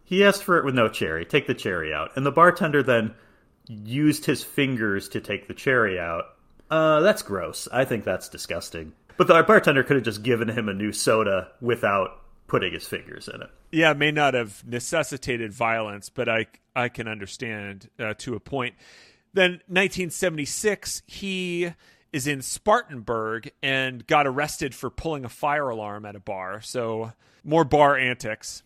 he 0.04 0.24
asked 0.24 0.44
for 0.44 0.58
it 0.58 0.64
with 0.64 0.74
no 0.74 0.88
cherry. 0.88 1.24
Take 1.24 1.46
the 1.46 1.54
cherry 1.54 1.92
out. 1.92 2.12
And 2.16 2.24
the 2.24 2.30
bartender 2.30 2.82
then 2.82 3.14
used 3.66 4.24
his 4.24 4.42
fingers 4.42 5.08
to 5.10 5.20
take 5.20 5.48
the 5.48 5.54
cherry 5.54 5.98
out. 5.98 6.24
Uh, 6.70 7.00
that's 7.00 7.22
gross. 7.22 7.68
I 7.72 7.84
think 7.84 8.04
that's 8.04 8.28
disgusting. 8.28 8.92
But 9.18 9.26
the 9.26 9.42
bartender 9.42 9.82
could 9.82 9.96
have 9.96 10.04
just 10.04 10.22
given 10.22 10.48
him 10.48 10.68
a 10.68 10.72
new 10.72 10.92
soda 10.92 11.48
without 11.60 12.22
putting 12.46 12.72
his 12.72 12.86
fingers 12.86 13.28
in 13.28 13.42
it. 13.42 13.50
Yeah, 13.70 13.90
it 13.90 13.98
may 13.98 14.12
not 14.12 14.32
have 14.32 14.64
necessitated 14.66 15.52
violence, 15.52 16.08
but 16.08 16.28
I 16.28 16.46
I 16.74 16.88
can 16.88 17.08
understand 17.08 17.90
uh, 17.98 18.14
to 18.18 18.36
a 18.36 18.40
point. 18.40 18.76
Then 19.34 19.60
1976, 19.66 21.02
he 21.06 21.74
is 22.12 22.26
in 22.26 22.40
Spartanburg 22.40 23.50
and 23.62 24.06
got 24.06 24.26
arrested 24.26 24.74
for 24.74 24.88
pulling 24.88 25.24
a 25.24 25.28
fire 25.28 25.68
alarm 25.68 26.06
at 26.06 26.16
a 26.16 26.20
bar. 26.20 26.60
So 26.62 27.12
more 27.44 27.64
bar 27.64 27.98
antics. 27.98 28.62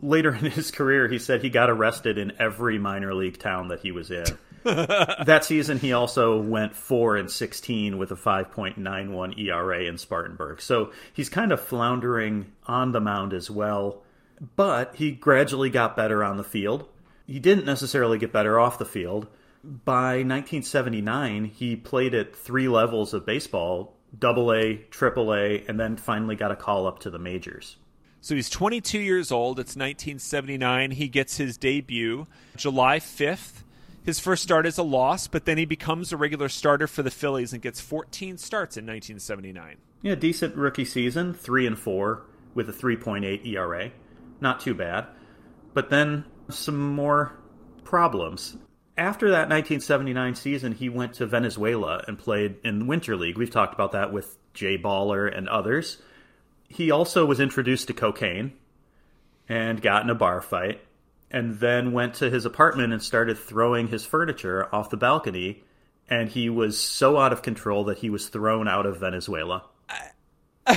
Later 0.00 0.34
in 0.34 0.46
his 0.46 0.70
career, 0.70 1.08
he 1.08 1.18
said 1.18 1.42
he 1.42 1.50
got 1.50 1.70
arrested 1.70 2.18
in 2.18 2.32
every 2.38 2.78
minor 2.78 3.14
league 3.14 3.38
town 3.38 3.68
that 3.68 3.80
he 3.80 3.92
was 3.92 4.10
in. 4.10 4.24
that 5.24 5.44
season, 5.44 5.78
he 5.78 5.92
also 5.92 6.40
went 6.40 6.74
four 6.74 7.16
and 7.16 7.30
sixteen 7.30 7.98
with 7.98 8.10
a 8.10 8.16
five 8.16 8.50
point 8.50 8.78
nine 8.78 9.12
one 9.12 9.38
ERA 9.38 9.84
in 9.84 9.98
Spartanburg. 9.98 10.60
So 10.60 10.92
he's 11.12 11.28
kind 11.28 11.52
of 11.52 11.60
floundering 11.60 12.52
on 12.66 12.92
the 12.92 13.00
mound 13.00 13.32
as 13.32 13.50
well. 13.50 14.02
But 14.56 14.96
he 14.96 15.12
gradually 15.12 15.70
got 15.70 15.96
better 15.96 16.24
on 16.24 16.36
the 16.36 16.44
field. 16.44 16.88
He 17.26 17.38
didn't 17.38 17.66
necessarily 17.66 18.18
get 18.18 18.32
better 18.32 18.58
off 18.58 18.78
the 18.78 18.86
field 18.86 19.28
by 19.62 20.22
1979, 20.22 21.44
he 21.44 21.76
played 21.76 22.14
at 22.14 22.34
three 22.34 22.68
levels 22.68 23.12
of 23.14 23.26
baseball 23.26 23.94
double 24.18 24.52
A, 24.52 24.76
triple 24.90 25.32
A, 25.32 25.62
and 25.68 25.78
then 25.78 25.96
finally 25.96 26.34
got 26.34 26.50
a 26.50 26.56
call 26.56 26.86
up 26.86 26.98
to 27.00 27.10
the 27.10 27.18
majors. 27.18 27.76
So 28.20 28.34
he's 28.34 28.50
22 28.50 28.98
years 28.98 29.30
old. 29.30 29.60
It's 29.60 29.76
1979. 29.76 30.90
He 30.90 31.08
gets 31.08 31.36
his 31.36 31.56
debut 31.56 32.26
July 32.56 32.98
5th. 32.98 33.62
His 34.02 34.18
first 34.18 34.42
start 34.42 34.66
is 34.66 34.78
a 34.78 34.82
loss, 34.82 35.26
but 35.26 35.44
then 35.44 35.58
he 35.58 35.64
becomes 35.64 36.12
a 36.12 36.16
regular 36.16 36.48
starter 36.48 36.86
for 36.86 37.02
the 37.02 37.10
Phillies 37.10 37.52
and 37.52 37.62
gets 37.62 37.80
14 37.80 38.38
starts 38.38 38.76
in 38.76 38.84
1979. 38.84 39.76
Yeah, 40.02 40.14
decent 40.14 40.56
rookie 40.56 40.84
season, 40.84 41.34
3 41.34 41.66
and 41.66 41.78
4 41.78 42.22
with 42.54 42.68
a 42.68 42.72
3.8 42.72 43.46
ERA. 43.46 43.90
Not 44.40 44.60
too 44.60 44.74
bad. 44.74 45.06
But 45.74 45.90
then 45.90 46.24
some 46.48 46.78
more 46.78 47.38
problems 47.84 48.56
after 49.00 49.30
that 49.30 49.48
1979 49.48 50.34
season, 50.34 50.72
he 50.72 50.90
went 50.90 51.14
to 51.14 51.26
Venezuela 51.26 52.04
and 52.06 52.18
played 52.18 52.56
in 52.62 52.80
the 52.80 52.84
Winter 52.84 53.16
League. 53.16 53.38
We've 53.38 53.50
talked 53.50 53.72
about 53.72 53.92
that 53.92 54.12
with 54.12 54.36
Jay 54.52 54.76
Baller 54.76 55.34
and 55.34 55.48
others. 55.48 56.02
He 56.68 56.90
also 56.90 57.24
was 57.24 57.40
introduced 57.40 57.86
to 57.86 57.94
cocaine, 57.94 58.52
and 59.48 59.80
got 59.80 60.02
in 60.04 60.10
a 60.10 60.14
bar 60.14 60.42
fight, 60.42 60.82
and 61.30 61.58
then 61.60 61.92
went 61.92 62.14
to 62.14 62.28
his 62.30 62.44
apartment 62.44 62.92
and 62.92 63.02
started 63.02 63.38
throwing 63.38 63.88
his 63.88 64.04
furniture 64.04 64.68
off 64.74 64.90
the 64.90 64.96
balcony. 64.96 65.62
And 66.08 66.28
he 66.28 66.48
was 66.50 66.76
so 66.78 67.18
out 67.18 67.32
of 67.32 67.42
control 67.42 67.84
that 67.84 67.98
he 67.98 68.10
was 68.10 68.28
thrown 68.28 68.66
out 68.66 68.84
of 68.86 68.98
Venezuela. 68.98 69.64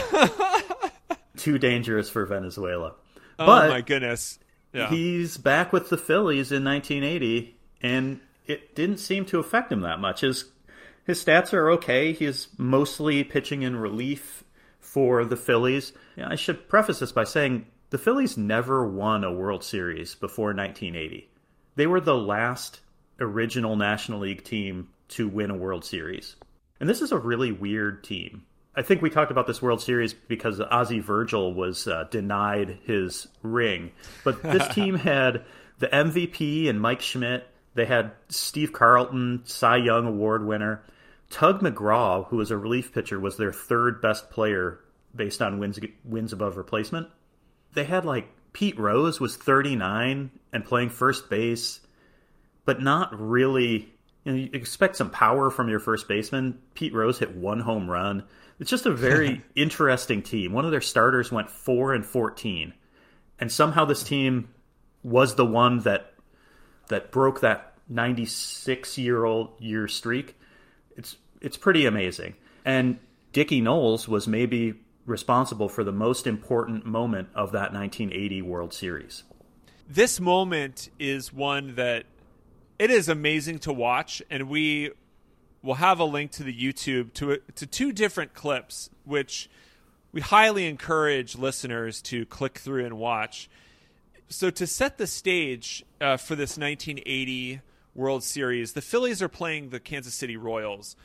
Too 1.38 1.58
dangerous 1.58 2.10
for 2.10 2.26
Venezuela. 2.26 2.94
Oh 3.40 3.46
But- 3.46 3.70
my 3.70 3.82
goodness. 3.82 4.40
Yeah. 4.72 4.90
He's 4.90 5.38
back 5.38 5.72
with 5.72 5.90
the 5.90 5.98
Phillies 5.98 6.52
in 6.52 6.64
1980, 6.64 7.56
and 7.82 8.20
it 8.48 8.74
didn't 8.74 8.98
seem 8.98 9.24
to 9.26 9.38
affect 9.38 9.72
him 9.72 9.82
that 9.82 10.00
much. 10.00 10.22
His 10.22 10.46
his 11.06 11.24
stats 11.24 11.54
are 11.54 11.70
okay. 11.74 12.12
He's 12.12 12.48
mostly 12.58 13.24
pitching 13.24 13.62
in 13.62 13.76
relief 13.76 14.44
for 14.80 15.26
the 15.26 15.36
Phillies. 15.36 15.94
I 16.18 16.34
should 16.36 16.68
preface 16.70 17.00
this 17.00 17.12
by 17.12 17.24
saying 17.24 17.68
the 17.94 18.00
Phillies 18.00 18.38
never 18.38 18.88
won 18.88 19.24
a 19.24 19.32
World 19.32 19.64
Series 19.64 20.16
before 20.16 20.48
1980. 20.48 21.30
They 21.76 21.86
were 21.86 22.02
the 22.02 22.18
last 22.18 22.80
original 23.20 23.76
National 23.76 24.22
League 24.22 24.44
team 24.44 24.90
to 25.10 25.28
win 25.28 25.52
a 25.52 25.56
World 25.56 25.86
Series. 25.86 26.36
And 26.80 26.90
this 26.90 27.04
is 27.04 27.12
a 27.12 27.20
really 27.20 27.52
weird 27.52 28.04
team. 28.04 28.46
I 28.76 28.82
think 28.82 29.04
we 29.04 29.12
talked 29.12 29.30
about 29.30 29.46
this 29.46 29.62
World 29.62 29.80
Series 29.80 30.12
because 30.12 30.60
Ozzie 30.60 31.02
Virgil 31.02 31.54
was 31.54 31.88
uh, 31.88 32.06
denied 32.10 32.80
his 32.84 33.28
ring. 33.44 33.92
But 34.24 34.42
this 34.42 34.68
team 34.74 34.96
had 34.96 35.46
the 35.78 35.88
MVP 35.90 36.68
and 36.68 36.82
Mike 36.82 37.02
Schmidt. 37.02 37.46
They 37.76 37.86
had 37.86 38.14
Steve 38.28 38.74
Carlton, 38.74 39.44
Cy 39.46 39.78
Young 39.78 40.08
Award 40.08 40.48
winner. 40.48 40.82
Tug 41.30 41.62
McGraw, 41.62 42.26
who 42.30 42.38
was 42.38 42.50
a 42.50 42.58
relief 42.58 42.92
pitcher, 42.92 43.20
was 43.20 43.38
their 43.38 43.54
third 43.54 44.02
best 44.02 44.32
player 44.32 44.80
based 45.16 45.44
on 45.44 45.60
wins 45.60 45.80
wins 46.04 46.34
above 46.34 46.58
replacement. 46.58 47.08
They 47.74 47.84
had 47.84 48.06
like 48.06 48.30
Pete 48.54 48.78
Rose 48.78 49.20
was 49.20 49.36
39 49.36 50.32
and 50.52 50.66
playing 50.66 50.90
first 50.90 51.30
base, 51.30 51.82
but 52.66 52.82
not 52.82 53.20
really. 53.20 53.90
You, 54.24 54.32
know, 54.32 54.38
you 54.38 54.50
expect 54.54 54.96
some 54.96 55.10
power 55.10 55.50
from 55.50 55.68
your 55.68 55.80
first 55.80 56.08
baseman. 56.08 56.60
Pete 56.76 56.94
Rose 56.94 57.20
hit 57.20 57.36
one 57.36 57.60
home 57.60 57.90
run. 57.90 58.24
It's 58.58 58.70
just 58.70 58.86
a 58.86 58.92
very 58.92 59.44
interesting 59.56 60.22
team. 60.22 60.54
One 60.54 60.64
of 60.64 60.72
their 60.72 60.80
starters 60.80 61.30
went 61.30 61.50
four 61.50 61.94
and 61.94 62.06
14, 62.06 62.74
and 63.40 63.52
somehow 63.52 63.84
this 63.84 64.04
team 64.04 64.48
was 65.04 65.36
the 65.36 65.46
one 65.46 65.80
that 65.80 66.14
that 66.88 67.12
broke 67.12 67.42
that 67.42 67.74
96 67.90 68.98
year 68.98 69.26
old 69.26 69.60
year 69.60 69.88
streak. 69.88 70.38
It's 70.96 71.18
it's 71.42 71.58
pretty 71.58 71.86
amazing. 71.86 72.36
And 72.64 73.00
Dickie 73.34 73.62
Noles 73.62 74.08
was 74.08 74.28
maybe 74.28 74.76
responsible 75.06 75.70
for 75.70 75.84
the 75.84 75.92
most 75.92 76.28
important 76.28 76.86
moment 76.86 77.30
of 77.36 77.52
that 77.52 77.74
1980 77.74 78.42
World 78.42 78.74
Series. 78.74 79.24
this 79.90 80.20
moment 80.20 80.90
is 80.98 81.34
one 81.34 81.76
that 81.76 82.06
it 82.80 82.90
is 82.90 83.10
amazing 83.10 83.60
to 83.60 83.74
watch 83.74 84.22
and 84.30 84.50
we 84.50 84.92
will 85.62 85.76
have 85.76 86.00
a 86.00 86.06
link 86.06 86.32
to 86.32 86.44
the 86.44 86.54
YouTube 86.54 87.14
to 87.14 87.40
to 87.56 87.66
two 87.66 87.92
different 87.92 88.34
clips 88.34 88.90
which 89.06 89.50
we 90.12 90.22
highly 90.22 90.68
encourage 90.68 91.36
listeners 91.36 92.02
to 92.04 92.26
click 92.28 92.60
through 92.60 92.86
and 92.86 92.98
watch. 92.98 93.50
So 94.30 94.50
to 94.52 94.68
set 94.68 94.98
the 94.98 95.08
stage 95.08 95.84
uh, 96.00 96.18
for 96.18 96.36
this 96.36 96.58
1980 96.58 97.62
World 97.96 98.24
Series, 98.24 98.74
the 98.74 98.82
Phillies 98.82 99.22
are 99.22 99.30
playing 99.30 99.70
the 99.70 99.80
Kansas 99.80 100.14
City 100.14 100.38
Royals 100.38 100.96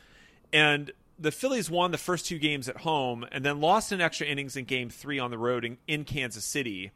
and 0.53 0.91
the 1.19 1.31
Phillies 1.31 1.69
won 1.69 1.91
the 1.91 1.97
first 1.97 2.25
two 2.25 2.39
games 2.39 2.69
at 2.69 2.77
home 2.77 3.25
and 3.31 3.43
then 3.43 3.59
lost 3.59 3.91
in 3.91 3.99
extra 3.99 4.25
innings 4.25 4.55
in 4.55 4.65
game 4.65 4.89
3 4.89 5.19
on 5.19 5.31
the 5.31 5.37
road 5.37 5.65
in, 5.65 5.77
in 5.87 6.05
Kansas 6.05 6.45
City. 6.45 6.91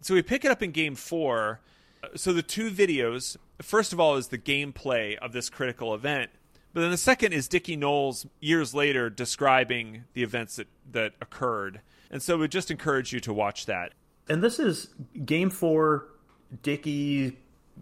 So 0.00 0.14
we 0.14 0.22
pick 0.22 0.44
it 0.44 0.50
up 0.50 0.62
in 0.62 0.70
game 0.70 0.94
four. 0.94 1.60
So 2.14 2.32
the 2.32 2.42
two 2.42 2.70
videos, 2.70 3.38
first 3.62 3.92
of 3.92 3.98
all, 3.98 4.16
is 4.16 4.28
the 4.28 4.38
gameplay 4.38 5.16
of 5.16 5.32
this 5.32 5.48
critical 5.48 5.94
event. 5.94 6.30
But 6.74 6.82
then 6.82 6.90
the 6.90 6.96
second 6.96 7.32
is 7.32 7.48
Dickie 7.48 7.76
Noles 7.76 8.26
years 8.40 8.74
later 8.74 9.08
describing 9.08 10.04
the 10.12 10.22
events 10.22 10.56
that, 10.56 10.66
that 10.92 11.14
occurred. 11.22 11.80
And 12.10 12.22
so 12.22 12.36
we 12.36 12.48
just 12.48 12.70
encourage 12.70 13.12
you 13.12 13.20
to 13.20 13.32
watch 13.32 13.66
that. 13.66 13.92
And 14.28 14.42
this 14.42 14.58
is 14.58 14.88
game 15.24 15.50
four, 15.50 16.08
Dickie 16.62 17.38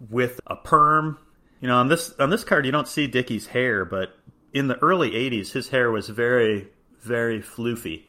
with 0.09 0.39
a 0.47 0.55
perm. 0.55 1.17
You 1.59 1.67
know, 1.67 1.77
on 1.77 1.87
this 1.87 2.13
on 2.19 2.29
this 2.29 2.43
card 2.43 2.65
you 2.65 2.71
don't 2.71 2.87
see 2.87 3.07
Dickie's 3.07 3.47
hair, 3.47 3.83
but 3.83 4.17
in 4.53 4.67
the 4.67 4.77
early 4.79 5.11
'80s, 5.11 5.51
his 5.51 5.69
hair 5.69 5.91
was 5.91 6.09
very, 6.09 6.67
very 7.01 7.41
floofy, 7.41 8.03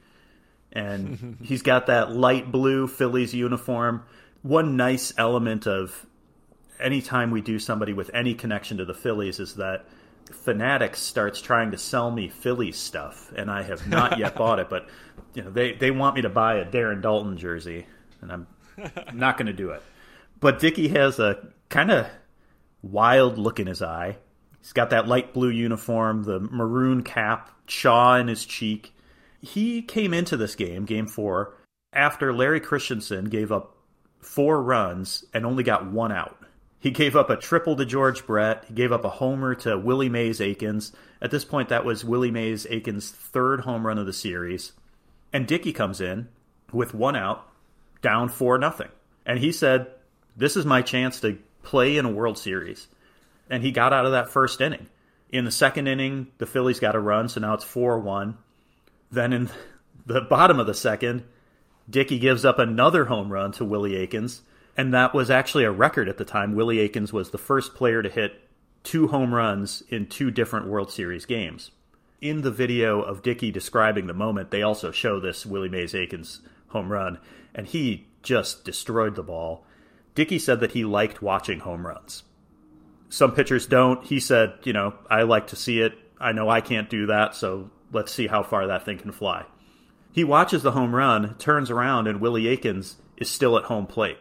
and 0.73 1.39
he's 1.43 1.63
got 1.63 1.87
that 1.87 2.13
light 2.13 2.53
blue 2.53 2.87
Phillies 2.87 3.35
uniform. 3.35 4.05
One 4.43 4.77
nice 4.77 5.13
element 5.17 5.67
of 5.67 6.07
anytime 6.79 7.31
we 7.31 7.41
do 7.41 7.59
somebody 7.59 7.93
with 7.93 8.11
any 8.13 8.35
connection 8.35 8.79
to 8.79 8.85
the 8.85 8.95
Phillies 8.95 9.41
is 9.41 9.55
that 9.55 9.87
Fanatics 10.33 11.01
starts 11.01 11.41
trying 11.41 11.71
to 11.73 11.79
sell 11.79 12.11
me 12.11 12.29
Phillies 12.29 12.79
stuff, 12.79 13.31
and 13.37 13.51
I 13.51 13.63
have 13.63 13.87
not 13.87 14.19
yet 14.19 14.35
bought 14.37 14.59
it. 14.59 14.69
But 14.71 14.89
you 15.35 15.43
know, 15.43 15.51
they 15.51 15.73
they 15.73 15.91
want 15.91 16.17
me 16.17 16.23
to 16.23 16.31
buy 16.31 16.57
a 16.57 16.65
Darren 16.65 17.03
Daulton 17.03 17.37
jersey, 17.37 17.87
and 18.21 18.33
I'm 18.33 18.47
not 19.13 19.37
going 19.37 19.47
to 19.47 19.53
do 19.53 19.71
it. 19.71 19.83
But 20.41 20.59
Dickey 20.59 20.89
has 20.89 21.19
a 21.19 21.49
kind 21.69 21.91
of 21.91 22.07
wild 22.83 23.39
look 23.39 23.61
in 23.61 23.67
his 23.67 23.83
eye. 23.83 24.17
He's 24.65 24.73
got 24.73 24.89
that 24.91 25.07
light 25.07 25.35
blue 25.35 25.51
uniform, 25.51 26.23
the 26.23 26.41
maroon 26.41 27.03
cap, 27.03 27.51
chaw 27.67 28.15
in 28.15 28.29
his 28.29 28.47
cheek. 28.47 28.95
He 29.43 29.83
came 29.83 30.15
into 30.15 30.39
this 30.39 30.55
game, 30.55 30.87
game 30.87 31.07
four, 31.07 31.55
after 31.93 32.33
Larry 32.33 32.61
Christenson 32.61 33.27
gave 33.27 33.53
up 33.53 33.77
four 34.21 34.63
runs 34.63 35.23
and 35.35 35.45
only 35.45 35.65
got 35.65 35.93
one 35.93 36.11
out. 36.13 36.39
He 36.79 36.91
gave 36.91 37.15
up 37.15 37.29
a 37.29 37.37
triple 37.37 37.77
to 37.77 37.85
George 37.85 38.27
Brett. 38.27 38.65
He 38.67 38.73
gave 38.73 38.91
up 38.91 39.05
a 39.05 39.11
homer 39.11 39.55
to 39.57 39.77
Willie 39.77 40.09
Mays 40.09 40.41
Aikens. 40.41 40.93
At 41.21 41.31
this 41.31 41.45
point, 41.45 41.69
that 41.69 41.85
was 41.85 42.03
Willie 42.03 42.31
Mays 42.31 42.67
Aikens' 42.71 43.11
third 43.11 43.61
home 43.61 43.87
run 43.87 43.99
of 43.99 44.07
the 44.07 44.15
series. 44.15 44.73
And 45.31 45.47
Dickey 45.47 45.75
comes 45.75 46.01
in 46.01 46.29
with 46.73 46.95
one 46.95 47.17
out, 47.17 47.47
down 48.01 48.31
four 48.31 48.57
nothing. 48.57 48.89
And 49.27 49.39
he 49.39 49.53
said, 49.53 49.89
"This 50.35 50.57
is 50.57 50.65
my 50.65 50.81
chance 50.81 51.21
to 51.21 51.39
play 51.63 51.99
in 51.99 52.07
a 52.07 52.11
World 52.11 52.39
Series." 52.39 52.89
And 53.51 53.63
he 53.63 53.73
got 53.73 53.93
out 53.93 54.07
of 54.07 54.13
that 54.13 54.31
first 54.31 54.61
inning. 54.61 54.89
In 55.31 55.45
the 55.45 55.51
second 55.51 55.87
inning, 55.87 56.29
the 56.39 56.47
Phillies 56.47 56.81
got 56.81 56.95
a 56.95 57.01
run, 57.01 57.29
so 57.29 57.41
now 57.41 57.55
it's 57.55 57.65
four 57.65 57.99
one. 57.99 58.39
Then 59.11 59.33
in 59.33 59.51
the 60.07 60.21
bottom 60.21 60.61
of 60.61 60.67
the 60.67 60.75
second, 60.75 61.25
Dickey 61.89 62.19
gives 62.19 62.45
up 62.45 62.59
another 62.59 63.07
home 63.07 63.33
run 63.33 63.53
to 63.53 63.65
Willie 63.65 63.97
Aikens, 63.97 64.43
and 64.77 64.95
that 64.95 65.15
was 65.15 65.31
actually 65.31 65.65
a 65.65 65.73
record 65.73 66.09
at 66.09 66.19
the 66.19 66.25
time. 66.25 66.55
Willie 66.55 66.81
Aikens 66.81 67.13
was 67.13 67.31
the 67.31 67.39
first 67.39 67.75
player 67.75 68.03
to 68.03 68.09
hit 68.09 68.41
two 68.83 69.09
home 69.09 69.35
runs 69.35 69.83
in 69.89 70.07
two 70.07 70.31
different 70.31 70.67
World 70.67 70.91
Series 70.91 71.27
games. 71.27 71.71
In 72.21 72.43
the 72.43 72.51
video 72.51 73.03
of 73.03 73.23
Dickey 73.23 73.51
describing 73.51 74.07
the 74.07 74.15
moment, 74.15 74.51
they 74.51 74.63
also 74.63 74.91
show 74.91 75.21
this 75.21 75.45
Willie 75.45 75.69
Mays 75.69 75.95
Aikens 75.95 76.41
home 76.69 76.91
run, 76.91 77.19
and 77.55 77.67
he 77.67 78.07
just 78.23 78.65
destroyed 78.65 79.15
the 79.15 79.23
ball. 79.23 79.67
Dickey 80.15 80.39
said 80.39 80.61
that 80.61 80.73
he 80.73 80.85
liked 80.85 81.23
watching 81.23 81.61
home 81.61 81.87
runs. 81.87 82.23
Some 83.15 83.31
pitchers 83.31 83.67
don't. 83.69 84.05
He 84.05 84.19
said, 84.19 84.55
you 84.65 84.73
know, 84.73 84.93
I 85.09 85.23
like 85.23 85.47
to 85.49 85.57
see 85.57 85.79
it. 85.79 85.97
I 86.19 86.33
know 86.33 86.49
I 86.49 86.61
can't 86.61 86.91
do 86.91 87.07
that, 87.07 87.37
so 87.37 87.71
let's 87.93 88.11
see 88.11 88.27
how 88.27 88.43
far 88.43 88.67
that 88.67 88.85
thing 88.85 88.99
can 88.99 89.13
fly. 89.13 89.45
He 90.11 90.25
watches 90.25 90.65
the 90.65 90.73
home 90.73 90.93
run, 90.93 91.37
turns 91.37 91.71
around, 91.71 92.09
and 92.09 92.21
Willie 92.21 92.49
Aikens 92.49 92.97
is 93.17 93.31
still 93.31 93.57
at 93.57 93.67
home 93.67 93.87
plate, 93.87 94.19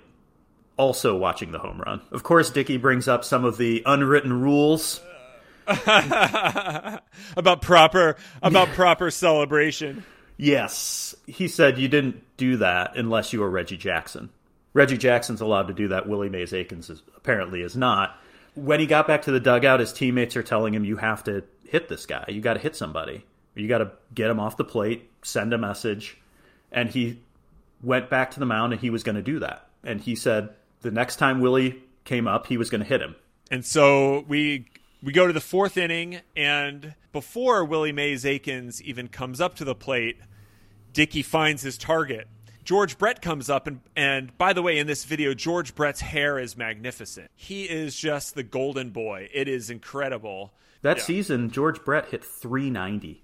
also 0.77 1.17
watching 1.17 1.51
the 1.51 1.57
home 1.57 1.81
run. 1.83 2.01
Of 2.11 2.21
course, 2.21 2.51
Dickey 2.51 2.77
brings 2.77 3.07
up 3.07 3.25
some 3.25 3.45
of 3.45 3.57
the 3.57 3.81
unwritten 3.83 4.41
rules. 4.41 5.01
about 5.65 7.01
proper 7.63 8.15
about 8.43 8.67
proper 8.75 9.09
celebration. 9.09 10.05
Yes, 10.37 11.15
he 11.25 11.47
said 11.47 11.79
you 11.79 11.87
didn't 11.87 12.21
do 12.37 12.57
that 12.57 12.95
unless 12.95 13.33
you 13.33 13.39
were 13.39 13.49
Reggie 13.49 13.75
Jackson. 13.75 14.29
Reggie 14.73 14.99
Jackson's 14.99 15.41
allowed 15.41 15.69
to 15.69 15.73
do 15.73 15.87
that. 15.87 16.07
Willie 16.07 16.29
Mays 16.29 16.53
Aikens 16.53 16.91
is, 16.91 17.01
apparently 17.17 17.61
is 17.61 17.75
not. 17.75 18.19
When 18.55 18.79
he 18.79 18.85
got 18.85 19.07
back 19.07 19.23
to 19.23 19.31
the 19.31 19.39
dugout, 19.39 19.79
his 19.79 19.93
teammates 19.93 20.35
are 20.35 20.43
telling 20.43 20.73
him, 20.73 20.85
"You 20.85 20.97
have 20.97 21.23
to 21.25 21.43
hit 21.65 21.87
this 21.89 22.05
guy. 22.05 22.25
You 22.27 22.41
got 22.41 22.53
to 22.53 22.59
hit 22.59 22.75
somebody. 22.75 23.25
You 23.55 23.67
got 23.67 23.79
to 23.79 23.91
get 24.13 24.29
him 24.29 24.39
off 24.39 24.57
the 24.57 24.63
plate, 24.63 25.09
send 25.23 25.53
a 25.53 25.57
message." 25.57 26.17
And 26.71 26.89
he 26.89 27.19
went 27.81 28.09
back 28.09 28.31
to 28.31 28.39
the 28.39 28.45
mound, 28.45 28.73
and 28.73 28.81
he 28.81 28.89
was 28.89 29.03
going 29.03 29.15
to 29.15 29.21
do 29.21 29.39
that. 29.39 29.67
And 29.83 30.01
he 30.01 30.15
said 30.15 30.49
the 30.81 30.91
next 30.91 31.15
time 31.17 31.39
Willie 31.39 31.83
came 32.05 32.27
up, 32.27 32.47
he 32.47 32.57
was 32.57 32.69
going 32.69 32.81
to 32.81 32.87
hit 32.87 33.01
him. 33.01 33.15
And 33.49 33.65
so 33.65 34.23
we 34.27 34.65
we 35.01 35.11
go 35.11 35.27
to 35.27 35.33
the 35.33 35.41
fourth 35.41 35.77
inning, 35.77 36.21
and 36.35 36.95
before 37.11 37.65
Willie 37.65 37.91
Mays 37.91 38.25
Aikens 38.25 38.81
even 38.81 39.07
comes 39.07 39.41
up 39.41 39.55
to 39.55 39.65
the 39.65 39.75
plate, 39.75 40.17
Dickey 40.93 41.21
finds 41.21 41.61
his 41.61 41.77
target. 41.77 42.27
George 42.63 42.97
Brett 42.97 43.21
comes 43.21 43.49
up, 43.49 43.67
and, 43.67 43.81
and 43.95 44.37
by 44.37 44.53
the 44.53 44.61
way, 44.61 44.77
in 44.77 44.87
this 44.87 45.03
video, 45.05 45.33
George 45.33 45.75
Brett's 45.75 46.01
hair 46.01 46.39
is 46.39 46.55
magnificent. 46.57 47.29
He 47.35 47.63
is 47.65 47.95
just 47.95 48.35
the 48.35 48.43
golden 48.43 48.91
boy. 48.91 49.29
It 49.33 49.47
is 49.47 49.69
incredible. 49.69 50.53
That 50.81 50.97
Yeah. 50.97 51.03
season, 51.03 51.49
George 51.51 51.83
Brett 51.83 52.07
hit 52.09 52.23
390. 52.23 53.21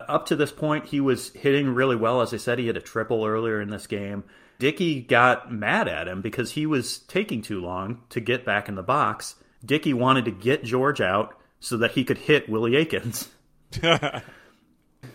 Up 0.00 0.26
to 0.26 0.36
this 0.36 0.50
point, 0.52 0.86
he 0.86 1.00
was 1.00 1.32
hitting 1.32 1.68
really 1.74 1.94
well. 1.96 2.20
As 2.22 2.34
I 2.34 2.36
said, 2.38 2.58
he 2.58 2.66
hit 2.66 2.76
a 2.76 2.80
triple 2.80 3.24
earlier 3.24 3.60
in 3.60 3.70
this 3.70 3.86
game. 3.86 4.24
Dickey 4.58 5.00
got 5.00 5.52
mad 5.52 5.86
at 5.88 6.08
him 6.08 6.20
because 6.20 6.52
he 6.52 6.66
was 6.66 6.98
taking 7.00 7.40
too 7.42 7.60
long 7.60 8.00
to 8.10 8.20
get 8.20 8.44
back 8.44 8.68
in 8.68 8.74
the 8.74 8.82
box. 8.82 9.36
Dickey 9.64 9.92
wanted 9.92 10.24
to 10.24 10.30
get 10.32 10.64
George 10.64 11.00
out 11.00 11.38
so 11.60 11.76
that 11.76 11.92
he 11.92 12.02
could 12.04 12.18
hit 12.18 12.48
Willie 12.48 12.74
Aikens. 12.76 13.28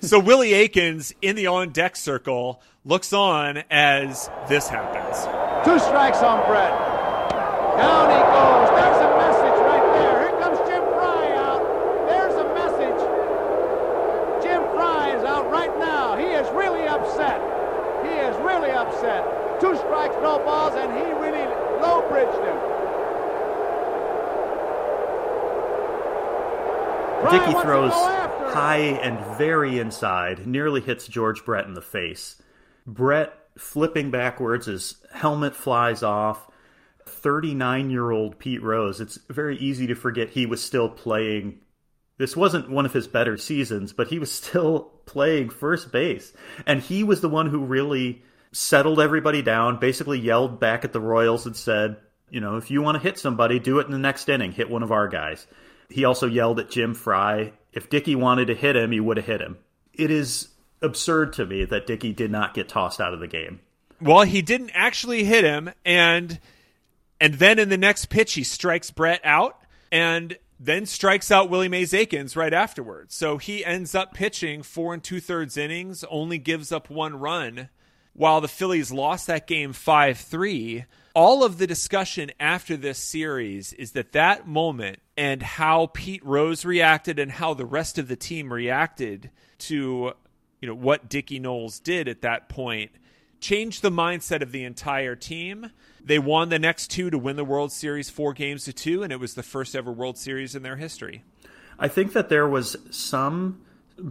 so 0.02 0.20
Willie 0.20 0.54
Aikens 0.54 1.14
in 1.22 1.36
the 1.36 1.48
on 1.48 1.70
deck 1.70 1.96
circle 1.96 2.62
looks 2.86 3.14
on 3.14 3.64
as 3.70 4.30
this 4.48 4.68
happens. 4.68 5.18
Two 5.66 5.80
strikes 5.80 6.20
on 6.20 6.46
Brett. 6.48 6.72
Down 7.78 8.10
he 8.10 8.22
goes. 8.32 8.70
There's 8.74 9.02
a 9.04 9.12
message 9.18 9.60
right 9.66 9.88
there. 10.00 10.30
Here 10.30 10.40
comes 10.40 10.58
Jim 10.70 10.84
Frey 10.96 11.36
out. 11.38 11.62
There's 12.08 12.36
a 12.36 12.48
message. 12.54 13.00
Jim 14.44 14.64
Frey 14.74 15.18
is 15.18 15.24
out 15.24 15.50
right 15.52 15.78
now. 15.78 16.16
He 16.18 16.26
is 16.26 16.48
really 16.54 16.88
upset. 16.88 17.42
He 18.06 18.14
is 18.14 18.36
really 18.38 18.72
upset. 18.72 19.60
Two 19.60 19.76
strikes, 19.76 20.16
no 20.22 20.40
balls, 20.40 20.74
and 20.76 20.92
he 20.94 21.12
really 21.14 21.46
low 21.82 22.08
bridged 22.10 22.40
him. 22.46 22.58
Dickey 27.32 27.52
throws 27.62 27.92
high 28.58 28.78
and 28.78 29.20
very 29.38 29.78
inside, 29.78 30.48
nearly 30.48 30.82
hits 30.82 31.08
George 31.08 31.46
Brett 31.46 31.68
in 31.68 31.76
the 31.76 31.82
face. 31.82 32.42
Brett 32.88 33.32
flipping 33.56 34.10
backwards, 34.10 34.66
his 34.66 34.96
helmet 35.14 35.56
flies 35.56 36.02
off. 36.02 36.48
39 37.06 37.92
year 37.92 38.10
old 38.10 38.40
Pete 38.40 38.64
Rose, 38.64 39.00
it's 39.00 39.20
very 39.30 39.58
easy 39.58 39.88
to 39.88 39.96
forget 39.96 40.30
he 40.30 40.48
was 40.48 40.62
still 40.62 40.90
playing. 40.90 41.60
This 42.18 42.36
wasn't 42.36 42.70
one 42.70 42.88
of 42.88 42.94
his 42.94 43.08
better 43.08 43.38
seasons, 43.38 43.94
but 43.94 44.08
he 44.08 44.18
was 44.18 44.32
still 44.32 44.80
playing 45.06 45.50
first 45.52 45.92
base. 45.92 46.34
And 46.66 46.82
he 46.82 47.04
was 47.04 47.22
the 47.22 47.30
one 47.30 47.48
who 47.48 47.64
really 47.64 48.24
settled 48.52 49.00
everybody 49.00 49.44
down, 49.44 49.80
basically 49.80 50.20
yelled 50.20 50.60
back 50.60 50.84
at 50.84 50.94
the 50.94 51.00
Royals 51.00 51.46
and 51.46 51.56
said, 51.56 51.98
you 52.32 52.42
know, 52.42 52.58
if 52.58 52.72
you 52.72 52.82
want 52.82 52.96
to 52.96 53.04
hit 53.04 53.20
somebody, 53.20 53.60
do 53.60 53.78
it 53.78 53.86
in 53.86 53.92
the 53.92 54.00
next 54.00 54.28
inning. 54.28 54.52
Hit 54.52 54.70
one 54.70 54.84
of 54.84 54.92
our 54.92 55.08
guys. 55.08 55.46
He 55.90 56.06
also 56.06 56.28
yelled 56.28 56.60
at 56.60 56.72
Jim 56.72 56.96
Frey. 56.96 57.54
If 57.78 57.92
Dickey 57.92 58.16
wanted 58.16 58.48
to 58.48 58.56
hit 58.56 58.76
him, 58.76 58.92
he 58.92 59.00
would 59.00 59.18
have 59.18 59.28
hit 59.28 59.40
him. 59.40 59.60
It 59.94 60.10
is 60.10 60.48
absurd 60.82 61.34
to 61.34 61.46
me 61.46 61.64
that 61.66 61.86
Dickey 61.86 62.12
did 62.12 62.32
not 62.32 62.56
get 62.56 62.68
tossed 62.68 63.00
out 63.00 63.14
of 63.14 63.20
the 63.20 63.28
game. 63.28 63.60
Well, 64.02 64.24
he 64.24 64.42
didn't 64.42 64.72
actually 64.74 65.26
hit 65.26 65.44
him, 65.44 65.70
and 65.86 66.40
and 67.22 67.36
then 67.36 67.60
in 67.60 67.70
the 67.70 67.78
next 67.78 68.08
pitch 68.08 68.34
he 68.34 68.44
strikes 68.44 68.90
Brett 68.90 69.22
out, 69.24 69.62
and 69.92 70.40
then 70.60 70.88
strikes 70.88 71.30
out 71.30 71.52
Willie 71.52 71.70
Mays 71.70 71.94
Aikens 71.94 72.36
right 72.36 72.52
afterwards. 72.52 73.14
So 73.14 73.38
he 73.38 73.64
ends 73.64 73.94
up 73.94 74.16
pitching 74.16 74.64
four 74.64 74.96
and 74.96 75.04
two 75.04 75.20
thirds 75.20 75.56
innings, 75.56 76.04
only 76.10 76.40
gives 76.40 76.72
up 76.72 76.90
one 76.90 77.20
run, 77.20 77.70
while 78.14 78.42
the 78.42 78.48
Phillies 78.48 78.92
lost 78.92 79.28
that 79.28 79.46
game 79.46 79.72
five 79.72 80.18
three. 80.18 80.86
All 81.14 81.44
of 81.44 81.60
the 81.60 81.68
discussion 81.68 82.32
after 82.40 82.76
this 82.76 82.98
series 82.98 83.72
is 83.74 83.92
that 83.92 84.14
that 84.14 84.48
moment 84.48 85.00
and 85.18 85.42
how 85.42 85.88
Pete 85.88 86.24
Rose 86.24 86.64
reacted 86.64 87.18
and 87.18 87.32
how 87.32 87.54
the 87.54 87.66
rest 87.66 87.98
of 87.98 88.08
the 88.08 88.16
team 88.16 88.54
reacted 88.54 89.32
to 89.58 90.14
you 90.62 90.68
know 90.68 90.76
what 90.76 91.10
Dickie 91.10 91.40
Noles 91.40 91.82
did 91.82 92.08
at 92.08 92.22
that 92.22 92.48
point 92.48 92.92
changed 93.40 93.82
the 93.82 93.92
mindset 93.92 94.42
of 94.42 94.52
the 94.52 94.64
entire 94.64 95.16
team. 95.16 95.72
They 96.04 96.20
won 96.20 96.50
the 96.50 96.60
next 96.60 96.90
two 96.90 97.10
to 97.10 97.18
win 97.18 97.36
the 97.36 97.44
World 97.44 97.72
Series 97.72 98.10
four 98.10 98.34
games 98.34 98.66
to 98.66 98.74
two, 98.74 99.04
and 99.04 99.12
it 99.12 99.20
was 99.20 99.36
the 99.36 99.44
first 99.44 99.76
ever 99.76 99.92
World 99.92 100.18
Series 100.18 100.56
in 100.56 100.64
their 100.64 100.78
history. 100.78 101.24
I 101.78 101.88
think 101.88 102.14
that 102.14 102.30
there 102.30 102.48
was 102.48 102.76
some 102.90 103.62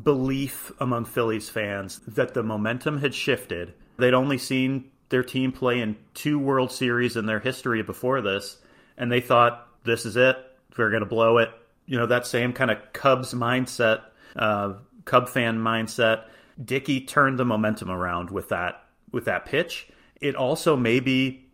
belief 0.02 0.72
among 0.78 1.04
Phillies 1.04 1.48
fans 1.48 2.00
that 2.06 2.34
the 2.34 2.42
momentum 2.42 3.00
had 3.00 3.14
shifted. 3.14 3.74
They'd 3.98 4.14
only 4.14 4.38
seen 4.38 4.90
their 5.08 5.22
team 5.22 5.52
play 5.52 5.80
in 5.80 5.96
two 6.14 6.38
World 6.38 6.70
Series 6.70 7.16
in 7.16 7.26
their 7.26 7.40
history 7.40 7.82
before 7.82 8.20
this, 8.20 8.58
and 8.96 9.10
they 9.10 9.20
thought, 9.20 9.68
this 9.84 10.04
is 10.04 10.16
it. 10.16 10.36
We're 10.76 10.90
going 10.90 11.00
to 11.00 11.06
blow 11.06 11.38
it. 11.38 11.50
You 11.86 11.98
know, 11.98 12.06
that 12.06 12.26
same 12.26 12.52
kind 12.52 12.70
of 12.70 12.78
Cubs 12.92 13.32
mindset, 13.32 14.02
uh, 14.34 14.74
Cub 15.04 15.28
fan 15.28 15.58
mindset 15.58 16.24
Dickey 16.62 17.00
turned 17.00 17.38
the 17.38 17.44
momentum 17.44 17.90
around 17.90 18.30
with 18.30 18.48
that 18.48 18.84
with 19.12 19.26
that 19.26 19.44
pitch. 19.44 19.88
It 20.20 20.34
also 20.34 20.76
maybe 20.76 21.48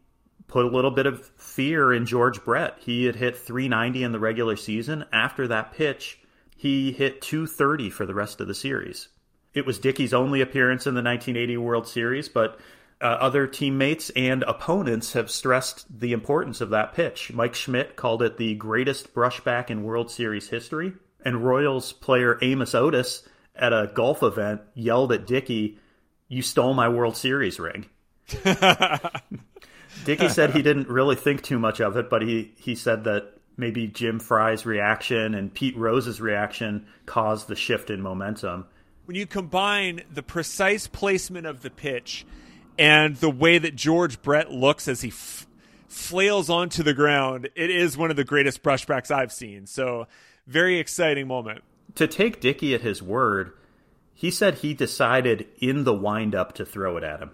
put 0.47 0.65
a 0.65 0.69
little 0.69 0.91
bit 0.91 1.07
of 1.07 1.27
fear 1.37 1.93
in 1.93 2.07
George 2.07 2.45
Brett. 2.45 2.77
He 2.81 3.05
had 3.05 3.17
hit 3.17 3.37
390 3.37 4.05
in 4.05 4.13
the 4.13 4.21
regular 4.21 4.57
season. 4.57 5.05
After 5.13 5.49
that 5.49 5.73
pitch, 5.73 6.21
he 6.57 6.93
hit 6.93 7.21
230 7.23 7.91
for 7.91 8.07
the 8.07 8.15
rest 8.15 8.41
of 8.41 8.47
the 8.47 8.55
series. 8.55 9.09
It 9.55 9.67
was 9.67 9.79
Dickey's 9.79 10.15
only 10.15 10.41
appearance 10.41 10.87
in 10.87 10.95
the 10.95 11.03
1980 11.03 11.57
World 11.59 11.87
Series, 11.87 12.29
but 12.29 12.59
uh, 13.03 13.19
other 13.21 13.49
teammates 13.49 14.11
and 14.11 14.45
opponents 14.45 15.15
have 15.15 15.31
stressed 15.31 15.87
the 16.01 16.13
importance 16.13 16.61
of 16.61 16.71
that 16.71 16.95
pitch. 16.95 17.33
Mike 17.33 17.55
Schmidt 17.55 17.97
called 17.97 18.23
it 18.23 18.37
the 18.37 18.55
greatest 18.55 19.13
brushback 19.13 19.71
in 19.71 19.83
World 19.83 20.11
Series 20.11 20.49
history, 20.49 20.93
and 21.25 21.45
Royals 21.45 21.93
player 21.93 22.39
Amos 22.41 22.75
Otis 22.75 23.29
at 23.57 23.73
a 23.73 23.91
golf 23.93 24.23
event 24.23 24.61
yelled 24.75 25.13
at 25.13 25.27
Dickey, 25.27 25.79
"You 26.29 26.43
stole 26.43 26.75
my 26.75 26.89
World 26.89 27.17
Series 27.17 27.59
ring." 27.59 27.87
Dickey 30.05 30.29
said 30.29 30.51
he 30.53 30.63
didn't 30.63 30.89
really 30.89 31.17
think 31.17 31.43
too 31.43 31.59
much 31.59 31.81
of 31.81 31.97
it, 31.97 32.09
but 32.09 32.23
he 32.23 32.53
he 32.57 32.77
said 32.77 33.05
that 33.05 33.35
maybe 33.57 33.89
Jim 33.89 34.21
Frey's 34.21 34.65
reaction 34.65 35.35
and 35.35 35.53
Pete 35.53 35.77
Rose's 35.77 36.21
reaction 36.21 36.87
caused 37.05 37.49
the 37.49 37.57
shift 37.57 37.91
in 37.91 38.01
momentum. 38.01 38.67
When 39.07 39.17
you 39.17 39.27
combine 39.27 40.03
the 40.11 40.23
precise 40.23 40.87
placement 40.87 41.47
of 41.47 41.63
the 41.63 41.71
pitch 41.71 42.25
and 42.79 43.17
the 43.17 43.31
way 43.31 43.59
that 43.59 43.77
George 43.77 44.23
Brett 44.23 44.51
looks 44.51 44.89
as 44.89 45.03
he 45.03 45.09
f- 45.09 45.47
flails 45.89 46.51
onto 46.51 46.83
the 46.83 46.95
ground, 46.95 47.49
it 47.55 47.71
is 47.71 47.97
one 47.97 48.11
of 48.11 48.17
the 48.17 48.25
greatest 48.25 48.63
brushbacks 48.63 49.11
I've 49.11 49.33
seen. 49.33 49.67
So, 49.67 50.07
very 50.47 50.79
exciting 50.79 51.27
moment 51.29 51.63
to 51.95 52.07
take 52.07 52.41
Dickey 52.41 52.75
at 52.75 52.81
his 52.81 53.03
word, 53.03 53.53
he 54.15 54.31
said 54.31 54.57
he 54.57 54.75
decided 54.75 55.47
in 55.59 55.85
the 55.85 55.95
windup 55.95 56.55
to 56.55 56.65
throw 56.65 56.97
it 56.97 57.05
at 57.05 57.21
him. 57.21 57.31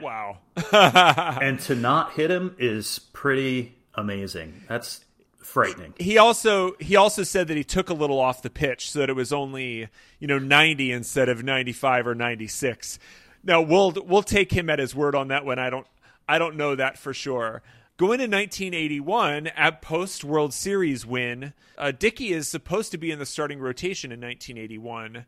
Wow. 0.00 0.38
and 0.72 1.60
to 1.60 1.74
not 1.74 2.12
hit 2.12 2.30
him 2.30 2.54
is 2.58 2.98
pretty 3.12 3.76
amazing. 3.94 4.62
That's 4.68 5.04
frightening. 5.38 5.94
He 5.98 6.18
also 6.18 6.74
he 6.80 6.96
also 6.96 7.22
said 7.22 7.48
that 7.48 7.56
he 7.56 7.64
took 7.64 7.88
a 7.88 7.94
little 7.94 8.18
off 8.18 8.42
the 8.42 8.50
pitch 8.50 8.90
so 8.90 8.98
that 9.00 9.08
it 9.08 9.14
was 9.14 9.32
only, 9.32 9.88
you 10.18 10.26
know, 10.26 10.38
90 10.38 10.92
instead 10.92 11.28
of 11.28 11.44
95 11.44 12.08
or 12.08 12.14
96. 12.14 12.98
Now, 13.46 13.60
we'll 13.60 13.94
we'll 14.04 14.24
take 14.24 14.52
him 14.52 14.68
at 14.68 14.80
his 14.80 14.94
word 14.94 15.14
on 15.14 15.28
that 15.28 15.46
one. 15.46 15.58
I 15.58 15.70
don't 15.70 15.86
I 16.28 16.38
don't 16.38 16.56
know 16.56 16.74
that 16.74 16.98
for 16.98 17.14
sure. 17.14 17.62
Going 17.96 18.18
to 18.18 18.24
1981, 18.24 19.46
at 19.46 19.80
post 19.80 20.22
World 20.22 20.52
Series 20.52 21.06
win, 21.06 21.54
uh, 21.78 21.92
Dickey 21.92 22.32
is 22.32 22.46
supposed 22.46 22.92
to 22.92 22.98
be 22.98 23.10
in 23.10 23.18
the 23.18 23.24
starting 23.24 23.58
rotation 23.58 24.12
in 24.12 24.20
1981. 24.20 25.24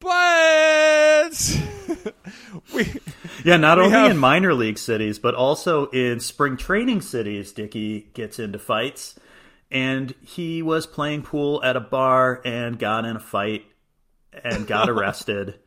But 0.00 1.60
we, 2.74 3.00
yeah, 3.44 3.58
not 3.58 3.78
only 3.78 3.92
have... 3.92 4.10
in 4.10 4.16
minor 4.16 4.54
league 4.54 4.78
cities, 4.78 5.20
but 5.20 5.36
also 5.36 5.86
in 5.90 6.18
spring 6.18 6.56
training 6.56 7.02
cities, 7.02 7.52
Dickey 7.52 8.08
gets 8.14 8.40
into 8.40 8.58
fights. 8.58 9.14
And 9.70 10.14
he 10.20 10.62
was 10.62 10.86
playing 10.86 11.22
pool 11.22 11.62
at 11.62 11.76
a 11.76 11.80
bar 11.80 12.40
and 12.44 12.78
got 12.78 13.04
in 13.04 13.16
a 13.16 13.20
fight 13.20 13.64
and 14.32 14.66
got 14.66 14.90
arrested. 14.90 15.60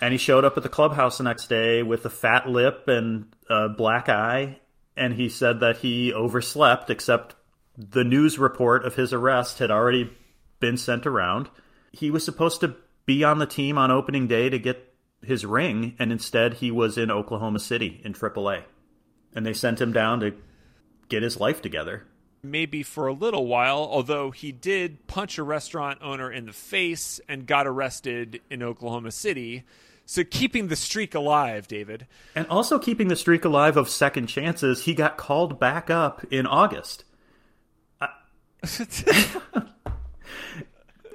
And 0.00 0.12
he 0.12 0.18
showed 0.18 0.44
up 0.44 0.56
at 0.56 0.62
the 0.62 0.68
clubhouse 0.68 1.18
the 1.18 1.24
next 1.24 1.48
day 1.48 1.82
with 1.82 2.04
a 2.04 2.10
fat 2.10 2.48
lip 2.48 2.88
and 2.88 3.34
a 3.48 3.68
black 3.68 4.08
eye 4.08 4.58
and 4.96 5.14
he 5.14 5.28
said 5.28 5.60
that 5.60 5.78
he 5.78 6.12
overslept, 6.12 6.90
except 6.90 7.34
the 7.76 8.04
news 8.04 8.38
report 8.38 8.84
of 8.84 8.94
his 8.94 9.12
arrest 9.12 9.58
had 9.58 9.70
already 9.70 10.10
been 10.58 10.78
sent 10.78 11.06
around. 11.06 11.50
He 11.92 12.10
was 12.10 12.24
supposed 12.24 12.60
to 12.60 12.76
be 13.04 13.22
on 13.22 13.38
the 13.38 13.46
team 13.46 13.76
on 13.76 13.90
opening 13.90 14.26
day 14.26 14.48
to 14.48 14.58
get 14.58 14.94
his 15.22 15.44
ring, 15.44 15.94
and 15.98 16.10
instead 16.10 16.54
he 16.54 16.70
was 16.70 16.96
in 16.96 17.10
Oklahoma 17.10 17.58
City 17.58 18.00
in 18.04 18.14
AAA. 18.14 18.64
And 19.34 19.44
they 19.44 19.52
sent 19.52 19.80
him 19.80 19.92
down 19.92 20.20
to 20.20 20.34
get 21.08 21.22
his 21.22 21.38
life 21.38 21.60
together. 21.60 22.04
Maybe 22.42 22.82
for 22.82 23.06
a 23.06 23.12
little 23.12 23.46
while, 23.46 23.78
although 23.90 24.30
he 24.30 24.52
did 24.52 25.06
punch 25.06 25.36
a 25.36 25.42
restaurant 25.42 25.98
owner 26.00 26.32
in 26.32 26.46
the 26.46 26.52
face 26.52 27.20
and 27.28 27.46
got 27.46 27.66
arrested 27.66 28.40
in 28.48 28.62
Oklahoma 28.62 29.10
City. 29.10 29.64
So 30.06 30.22
keeping 30.22 30.68
the 30.68 30.76
streak 30.76 31.16
alive, 31.16 31.66
David. 31.66 32.06
And 32.34 32.46
also 32.46 32.78
keeping 32.78 33.08
the 33.08 33.16
streak 33.16 33.44
alive 33.44 33.76
of 33.76 33.88
second 33.88 34.28
chances, 34.28 34.84
he 34.84 34.94
got 34.94 35.16
called 35.16 35.58
back 35.58 35.90
up 35.90 36.24
in 36.30 36.46
August. 36.46 37.04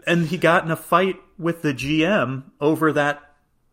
and 0.06 0.28
he 0.28 0.38
got 0.38 0.66
in 0.66 0.72
a 0.72 0.76
fight 0.76 1.16
with 1.38 1.62
the 1.62 1.74
GM 1.74 2.44
over 2.60 2.92
that 2.92 3.22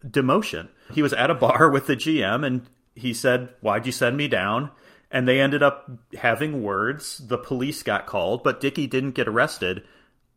demotion. 0.06 0.68
He 0.92 1.02
was 1.02 1.12
at 1.12 1.30
a 1.30 1.34
bar 1.34 1.68
with 1.68 1.88
the 1.88 1.96
GM 1.96 2.46
and 2.46 2.68
he 2.94 3.12
said, 3.12 3.48
Why'd 3.60 3.86
you 3.86 3.92
send 3.92 4.16
me 4.16 4.28
down? 4.28 4.70
And 5.10 5.26
they 5.26 5.40
ended 5.40 5.62
up 5.62 5.90
having 6.18 6.62
words. 6.62 7.18
The 7.18 7.38
police 7.38 7.82
got 7.82 8.06
called, 8.06 8.44
but 8.44 8.60
Dickey 8.60 8.86
didn't 8.86 9.12
get 9.12 9.26
arrested. 9.26 9.82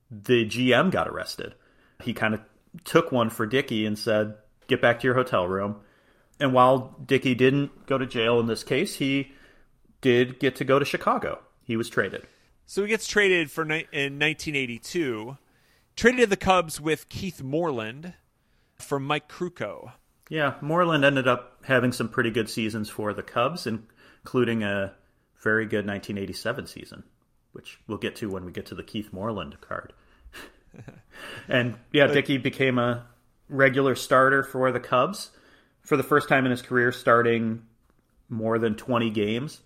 The 0.10 0.46
GM 0.46 0.92
got 0.92 1.08
arrested. 1.08 1.54
He 2.02 2.14
kind 2.14 2.34
of 2.34 2.42
took 2.84 3.12
one 3.12 3.30
for 3.30 3.46
Dickey 3.46 3.86
and 3.86 4.00
said, 4.00 4.36
"Get 4.68 4.82
back 4.82 5.00
to 5.00 5.08
your 5.08 5.16
hotel 5.16 5.48
room." 5.48 5.82
And 6.40 6.54
while 6.54 6.96
Dickey 7.06 7.36
didn't 7.36 7.86
go 7.86 7.98
to 7.98 8.06
jail 8.06 8.40
in 8.40 8.48
this 8.48 8.64
case, 8.64 8.96
he 8.96 9.32
did 10.02 10.40
get 10.40 10.56
to 10.56 10.66
go 10.66 10.80
to 10.80 10.86
Chicago. 10.86 11.40
He 11.64 11.78
was 11.78 11.90
traded. 11.90 12.28
So 12.66 12.82
he 12.82 12.88
gets 12.88 13.08
traded 13.08 13.52
for 13.52 13.64
ni- 13.64 13.88
in 13.92 14.18
1982, 14.18 15.38
traded 15.96 16.22
to 16.22 16.28
the 16.28 16.38
Cubs 16.38 16.82
with 16.82 17.10
Keith 17.10 17.44
Moreland 17.44 18.14
for 18.80 19.00
Mike 19.00 19.30
Krukow. 19.30 19.94
Yeah, 20.30 20.56
Moreland 20.62 21.04
ended 21.04 21.28
up 21.28 21.60
having 21.66 21.92
some 21.92 22.08
pretty 22.08 22.32
good 22.32 22.50
seasons 22.50 22.90
for 22.90 23.14
the 23.14 23.22
Cubs, 23.22 23.68
including 23.68 24.64
a 24.64 24.94
very 25.44 25.66
good 25.66 25.86
1987 25.86 26.68
season, 26.68 27.04
which 27.52 27.80
we'll 27.88 27.98
get 27.98 28.16
to 28.16 28.30
when 28.30 28.46
we 28.46 28.52
get 28.52 28.66
to 28.68 28.76
the 28.76 28.84
Keith 28.84 29.12
Moreland 29.12 29.58
card. 29.62 29.94
and 31.48 31.76
yeah, 31.92 32.08
Dickey 32.08 32.38
became 32.38 32.80
a 32.80 33.06
regular 33.52 33.96
starter 33.96 34.44
for 34.44 34.72
the 34.72 34.80
Cubs 34.80 35.32
for 35.82 35.98
the 35.98 36.04
first 36.04 36.30
time 36.30 36.46
in 36.46 36.52
his 36.52 36.62
career, 36.62 36.92
starting 36.92 37.64
more 38.30 38.58
than 38.58 38.76
20 38.76 39.10
games. 39.10 39.60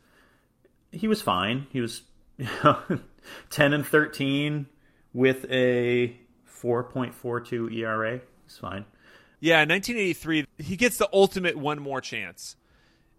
He 0.92 1.08
was 1.08 1.22
fine. 1.22 1.68
He 1.72 1.80
was 1.80 2.02
you 2.38 2.48
know, 2.64 2.80
10 3.50 3.74
and 3.74 3.86
13 3.86 4.66
with 5.14 5.46
a 5.50 6.18
4.42 6.62 7.74
ERA. 7.74 8.22
It's 8.46 8.58
fine. 8.58 8.86
Yeah, 9.40 9.60
1983, 9.60 10.46
he 10.58 10.76
gets 10.76 10.98
the 10.98 11.10
ultimate 11.14 11.56
one 11.56 11.80
more 11.80 12.02
chance. 12.02 12.56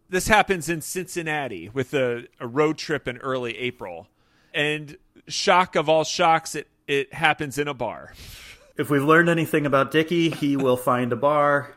This 0.09 0.29
happens 0.29 0.68
in 0.68 0.81
Cincinnati 0.81 1.68
with 1.68 1.94
a, 1.94 2.26
a 2.40 2.46
road 2.46 2.79
trip 2.79 3.07
in 3.07 3.18
early 3.18 3.57
April. 3.59 4.09
And 4.55 4.96
shock 5.29 5.76
of 5.76 5.88
all 5.88 6.05
shocks, 6.05 6.55
it, 6.55 6.68
it 6.87 7.12
happens 7.12 7.59
in 7.59 7.68
a 7.68 7.74
bar. 7.74 8.14
If 8.79 8.91
we've 8.91 9.03
learned 9.03 9.29
anything 9.29 9.65
about 9.67 9.91
Dickey, 9.91 10.31
he 10.31 10.57
will 10.57 10.77
find 10.77 11.12
a 11.12 11.17
bar 11.17 11.75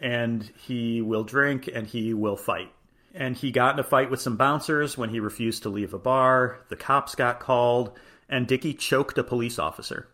and 0.00 0.42
he 0.66 1.00
will 1.00 1.24
drink 1.24 1.68
and 1.72 1.86
he 1.86 2.12
will 2.14 2.36
fight. 2.36 2.70
And 3.14 3.36
he 3.36 3.50
got 3.52 3.74
in 3.74 3.80
a 3.80 3.84
fight 3.84 4.10
with 4.10 4.20
some 4.20 4.36
bouncers 4.36 4.98
when 4.98 5.08
he 5.08 5.20
refused 5.20 5.62
to 5.62 5.68
leave 5.68 5.94
a 5.94 5.98
bar. 5.98 6.58
The 6.68 6.76
cops 6.76 7.14
got 7.14 7.38
called, 7.38 7.96
and 8.28 8.46
Dickey 8.46 8.74
choked 8.74 9.16
a 9.18 9.22
police 9.24 9.58
officer. 9.58 10.08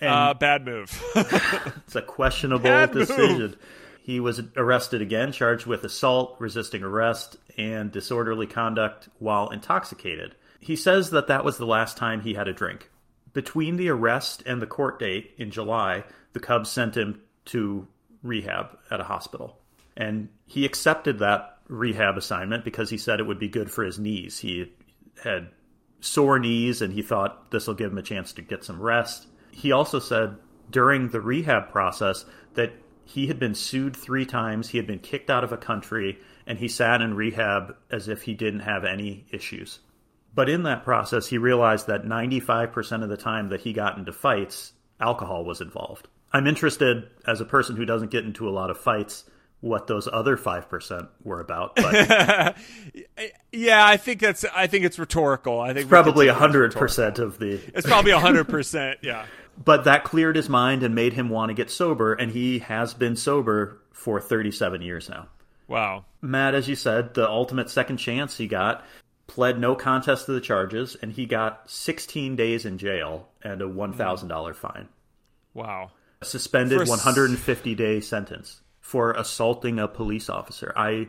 uh, 0.00 0.34
bad 0.34 0.64
move. 0.66 1.02
it's 1.16 1.96
a 1.96 2.02
questionable 2.02 2.64
Bad 2.64 2.92
decision. 2.92 3.38
move. 3.38 3.56
He 4.02 4.20
was 4.20 4.42
arrested 4.56 5.00
again, 5.00 5.32
charged 5.32 5.64
with 5.66 5.84
assault, 5.84 6.36
resisting 6.38 6.82
arrest, 6.82 7.36
and 7.56 7.90
disorderly 7.90 8.46
conduct 8.46 9.08
while 9.18 9.48
intoxicated. 9.48 10.34
He 10.60 10.76
says 10.76 11.10
that 11.10 11.28
that 11.28 11.44
was 11.44 11.56
the 11.56 11.66
last 11.66 11.96
time 11.96 12.20
he 12.20 12.34
had 12.34 12.46
a 12.46 12.52
drink. 12.52 12.90
Between 13.32 13.76
the 13.76 13.88
arrest 13.88 14.42
and 14.46 14.60
the 14.60 14.66
court 14.66 14.98
date 14.98 15.32
in 15.38 15.50
July, 15.50 16.04
the 16.32 16.40
Cubs 16.40 16.70
sent 16.70 16.96
him 16.96 17.20
to 17.46 17.86
rehab 18.22 18.78
at 18.90 19.00
a 19.00 19.04
hospital. 19.04 19.58
And 19.96 20.28
he 20.46 20.64
accepted 20.64 21.18
that 21.18 21.58
rehab 21.68 22.16
assignment 22.16 22.64
because 22.64 22.90
he 22.90 22.98
said 22.98 23.20
it 23.20 23.26
would 23.26 23.38
be 23.38 23.48
good 23.48 23.70
for 23.70 23.84
his 23.84 23.98
knees. 23.98 24.38
He 24.38 24.72
had 25.22 25.48
sore 26.00 26.38
knees 26.38 26.82
and 26.82 26.92
he 26.92 27.02
thought 27.02 27.50
this 27.50 27.66
will 27.66 27.74
give 27.74 27.92
him 27.92 27.98
a 27.98 28.02
chance 28.02 28.32
to 28.34 28.42
get 28.42 28.64
some 28.64 28.80
rest. 28.80 29.26
He 29.50 29.72
also 29.72 29.98
said 29.98 30.36
during 30.70 31.08
the 31.08 31.20
rehab 31.20 31.68
process 31.70 32.24
that 32.54 32.72
he 33.04 33.26
had 33.26 33.38
been 33.38 33.54
sued 33.54 33.96
three 33.96 34.24
times, 34.24 34.68
he 34.68 34.78
had 34.78 34.86
been 34.86 34.98
kicked 34.98 35.30
out 35.30 35.44
of 35.44 35.52
a 35.52 35.56
country, 35.56 36.18
and 36.46 36.58
he 36.58 36.68
sat 36.68 37.02
in 37.02 37.14
rehab 37.14 37.76
as 37.90 38.08
if 38.08 38.22
he 38.22 38.34
didn't 38.34 38.60
have 38.60 38.84
any 38.84 39.26
issues. 39.30 39.80
But 40.34 40.48
in 40.48 40.62
that 40.62 40.84
process, 40.84 41.26
he 41.26 41.38
realized 41.38 41.88
that 41.88 42.04
95% 42.04 43.02
of 43.02 43.08
the 43.08 43.16
time 43.16 43.50
that 43.50 43.60
he 43.60 43.72
got 43.72 43.98
into 43.98 44.12
fights, 44.12 44.72
alcohol 45.00 45.44
was 45.44 45.60
involved. 45.60 46.08
I'm 46.32 46.46
interested, 46.46 47.08
as 47.26 47.40
a 47.40 47.44
person 47.44 47.76
who 47.76 47.84
doesn't 47.84 48.10
get 48.10 48.24
into 48.24 48.48
a 48.48 48.50
lot 48.50 48.70
of 48.70 48.78
fights, 48.78 49.24
what 49.60 49.86
those 49.86 50.08
other 50.10 50.36
5% 50.36 51.08
were 51.22 51.40
about. 51.40 51.76
But 51.76 51.94
yeah, 53.52 53.86
I 53.86 53.96
think 53.96 54.20
that's. 54.20 54.44
I 54.44 54.66
think 54.66 54.84
it's 54.84 54.98
rhetorical. 54.98 55.60
I 55.60 55.72
think 55.74 55.88
probably 55.88 56.26
can 56.26 56.34
say 56.34 56.36
it's 56.36 56.38
hundred 56.38 56.60
rhetorical. 56.60 56.80
percent 56.80 57.18
of 57.18 57.38
the. 57.38 57.60
It's 57.74 57.86
probably 57.86 58.12
hundred 58.18 58.48
percent. 58.48 58.98
Yeah. 59.02 59.26
But 59.62 59.84
that 59.84 60.04
cleared 60.04 60.34
his 60.34 60.48
mind 60.48 60.82
and 60.82 60.94
made 60.94 61.12
him 61.12 61.28
want 61.28 61.50
to 61.50 61.54
get 61.54 61.70
sober, 61.70 62.14
and 62.14 62.32
he 62.32 62.58
has 62.60 62.94
been 62.94 63.14
sober 63.14 63.78
for 63.92 64.20
thirty-seven 64.20 64.82
years 64.82 65.08
now. 65.08 65.28
Wow. 65.68 66.06
Matt, 66.20 66.54
as 66.54 66.68
you 66.68 66.74
said, 66.74 67.14
the 67.14 67.28
ultimate 67.28 67.70
second 67.70 67.96
chance 67.98 68.36
he 68.36 68.46
got, 68.46 68.84
pled 69.26 69.58
no 69.58 69.74
contest 69.74 70.26
to 70.26 70.32
the 70.32 70.40
charges, 70.40 70.96
and 71.00 71.12
he 71.12 71.26
got 71.26 71.68
sixteen 71.70 72.36
days 72.36 72.64
in 72.66 72.78
jail 72.78 73.28
and 73.42 73.60
a 73.62 73.68
one 73.68 73.92
thousand 73.92 74.28
dollar 74.28 74.54
fine, 74.54 74.88
Wow. 75.54 75.90
a 76.20 76.24
suspended 76.24 76.76
For 76.78 76.82
a 76.82 76.84
s- 76.84 76.88
one 76.90 76.98
hundred 76.98 77.30
and 77.30 77.38
fifty 77.38 77.74
day 77.74 78.00
sentence 78.00 78.60
for 78.80 79.12
assaulting 79.12 79.78
a 79.78 79.88
police 79.88 80.28
officer. 80.28 80.72
I. 80.76 81.08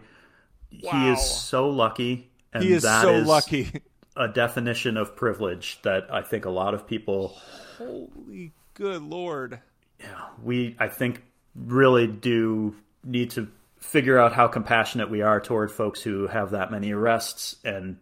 He 0.69 1.09
is 1.09 1.21
so 1.23 1.69
lucky, 1.69 2.31
and 2.51 2.63
He 2.63 2.73
is 2.73 2.81
that 2.81 3.03
so 3.03 3.13
is 3.13 3.27
lucky. 3.27 3.69
a 4.17 4.27
definition 4.27 4.97
of 4.97 5.15
privilege 5.15 5.79
that 5.83 6.11
I 6.11 6.23
think 6.23 6.45
a 6.45 6.49
lot 6.49 6.73
of 6.73 6.87
people 6.87 7.37
Holy 7.77 8.53
good 8.73 9.03
lord. 9.03 9.59
Yeah, 9.99 10.07
we 10.41 10.75
I 10.79 10.87
think 10.87 11.21
really 11.55 12.07
do 12.07 12.75
need 13.03 13.29
to 13.31 13.47
figure 13.83 14.17
out 14.17 14.33
how 14.33 14.47
compassionate 14.47 15.09
we 15.09 15.21
are 15.21 15.39
toward 15.41 15.71
folks 15.71 16.01
who 16.01 16.27
have 16.27 16.51
that 16.51 16.71
many 16.71 16.91
arrests 16.91 17.57
and 17.63 17.97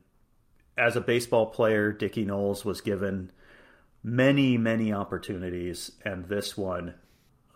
as 0.78 0.96
a 0.96 1.02
baseball 1.02 1.48
player 1.48 1.92
Dickie 1.92 2.26
Noles 2.26 2.64
was 2.64 2.82
given 2.82 3.32
many 4.04 4.58
many 4.58 4.94
opportunities 4.94 5.92
and 6.06 6.26
this 6.26 6.56
one 6.58 6.94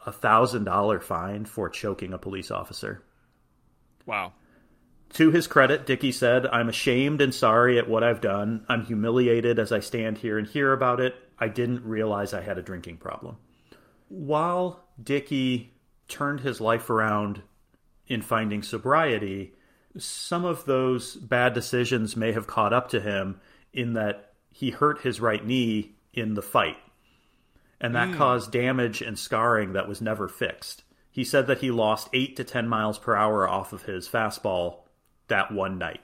a 0.05 0.11
thousand 0.11 0.63
dollar 0.65 0.99
fine 0.99 1.45
for 1.45 1.69
choking 1.69 2.13
a 2.13 2.17
police 2.17 2.51
officer 2.51 3.03
Wow. 4.05 4.33
to 5.13 5.31
his 5.31 5.47
credit, 5.47 5.85
Dickey 5.87 6.11
said, 6.11 6.45
I'm 6.45 6.69
ashamed 6.69 7.21
and 7.21 7.33
sorry 7.33 7.79
at 7.79 7.89
what 7.89 8.03
I've 8.03 8.21
done. 8.21 8.65
I'm 8.69 8.85
humiliated 8.85 9.57
as 9.57 9.71
I 9.71 9.79
stand 9.79 10.17
here 10.19 10.37
and 10.37 10.45
hear 10.47 10.73
about 10.73 10.99
it. 10.99 11.15
I 11.39 11.47
didn't 11.47 11.83
realize 11.83 12.33
I 12.33 12.41
had 12.41 12.57
a 12.59 12.61
drinking 12.61 12.97
problem. 12.97 13.37
While 14.09 14.83
Dickey 15.01 15.73
turned 16.07 16.41
his 16.41 16.61
life 16.61 16.89
around 16.91 17.41
in 18.07 18.21
finding 18.21 18.63
sobriety, 18.63 19.53
some 19.97 20.45
of 20.45 20.65
those 20.65 21.15
bad 21.15 21.53
decisions 21.53 22.15
may 22.15 22.31
have 22.31 22.47
caught 22.47 22.73
up 22.73 22.89
to 22.89 22.99
him 22.99 23.39
in 23.73 23.93
that 23.93 24.33
he 24.51 24.71
hurt 24.71 25.01
his 25.01 25.19
right 25.19 25.45
knee 25.45 25.95
in 26.13 26.33
the 26.33 26.41
fight. 26.41 26.77
And 27.79 27.95
that 27.95 28.09
hmm. 28.09 28.15
caused 28.15 28.51
damage 28.51 29.01
and 29.01 29.19
scarring 29.19 29.73
that 29.73 29.87
was 29.87 30.01
never 30.01 30.27
fixed. 30.27 30.83
He 31.11 31.23
said 31.23 31.47
that 31.47 31.59
he 31.59 31.71
lost 31.71 32.09
8 32.13 32.35
to 32.37 32.43
10 32.43 32.67
miles 32.67 32.99
per 32.99 33.15
hour 33.15 33.47
off 33.47 33.73
of 33.73 33.83
his 33.83 34.07
fastball 34.07 34.79
that 35.27 35.51
one 35.51 35.77
night. 35.77 36.01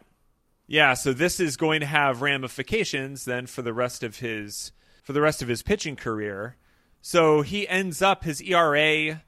Yeah, 0.67 0.93
so 0.93 1.11
this 1.11 1.39
is 1.39 1.57
going 1.57 1.81
to 1.81 1.85
have 1.85 2.21
ramifications 2.21 3.25
then 3.25 3.45
for 3.45 3.61
the 3.61 3.73
rest 3.73 4.03
of 4.03 4.19
his 4.19 4.71
for 5.03 5.13
the 5.13 5.21
rest 5.21 5.41
of 5.41 5.47
his 5.47 5.63
pitching 5.63 5.95
career. 5.95 6.55
So 7.01 7.41
he 7.41 7.67
ends 7.67 8.01
up 8.01 8.23
his 8.23 8.41
ERA 8.41 9.21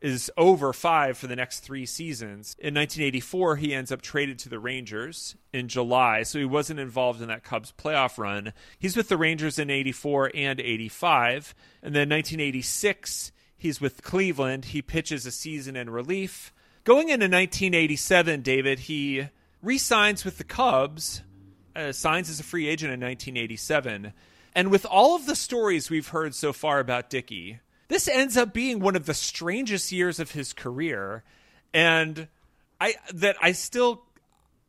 is 0.00 0.30
over 0.36 0.72
5 0.72 1.18
for 1.18 1.26
the 1.26 1.36
next 1.36 1.60
3 1.60 1.84
seasons. 1.84 2.56
In 2.58 2.74
1984 2.74 3.56
he 3.56 3.74
ends 3.74 3.92
up 3.92 4.02
traded 4.02 4.38
to 4.40 4.48
the 4.48 4.58
Rangers 4.58 5.36
in 5.52 5.68
July, 5.68 6.22
so 6.22 6.38
he 6.38 6.44
wasn't 6.44 6.80
involved 6.80 7.20
in 7.20 7.28
that 7.28 7.44
Cubs 7.44 7.72
playoff 7.76 8.18
run. 8.18 8.52
He's 8.78 8.96
with 8.96 9.08
the 9.08 9.18
Rangers 9.18 9.58
in 9.58 9.70
84 9.70 10.30
and 10.34 10.60
85, 10.60 11.54
and 11.82 11.94
then 11.94 12.08
1986 12.08 13.32
he's 13.60 13.80
with 13.80 14.02
Cleveland. 14.02 14.66
He 14.66 14.82
pitches 14.82 15.26
a 15.26 15.30
season 15.30 15.76
in 15.76 15.90
relief. 15.90 16.52
Going 16.82 17.10
into 17.10 17.26
1987, 17.26 18.40
David, 18.40 18.80
he 18.80 19.28
re-signs 19.62 20.24
with 20.24 20.38
the 20.38 20.44
Cubs, 20.44 21.22
uh, 21.76 21.92
signs 21.92 22.30
as 22.30 22.40
a 22.40 22.44
free 22.44 22.66
agent 22.66 22.92
in 22.92 23.00
1987, 23.00 24.12
and 24.54 24.70
with 24.70 24.86
all 24.86 25.14
of 25.14 25.26
the 25.26 25.36
stories 25.36 25.90
we've 25.90 26.08
heard 26.08 26.34
so 26.34 26.52
far 26.52 26.80
about 26.80 27.10
Dickey, 27.10 27.60
this 27.90 28.08
ends 28.08 28.38
up 28.38 28.54
being 28.54 28.80
one 28.80 28.96
of 28.96 29.04
the 29.04 29.12
strangest 29.12 29.92
years 29.92 30.18
of 30.18 30.30
his 30.30 30.54
career, 30.54 31.22
and 31.74 32.28
I 32.80 32.94
that 33.12 33.36
I 33.42 33.52
still 33.52 34.02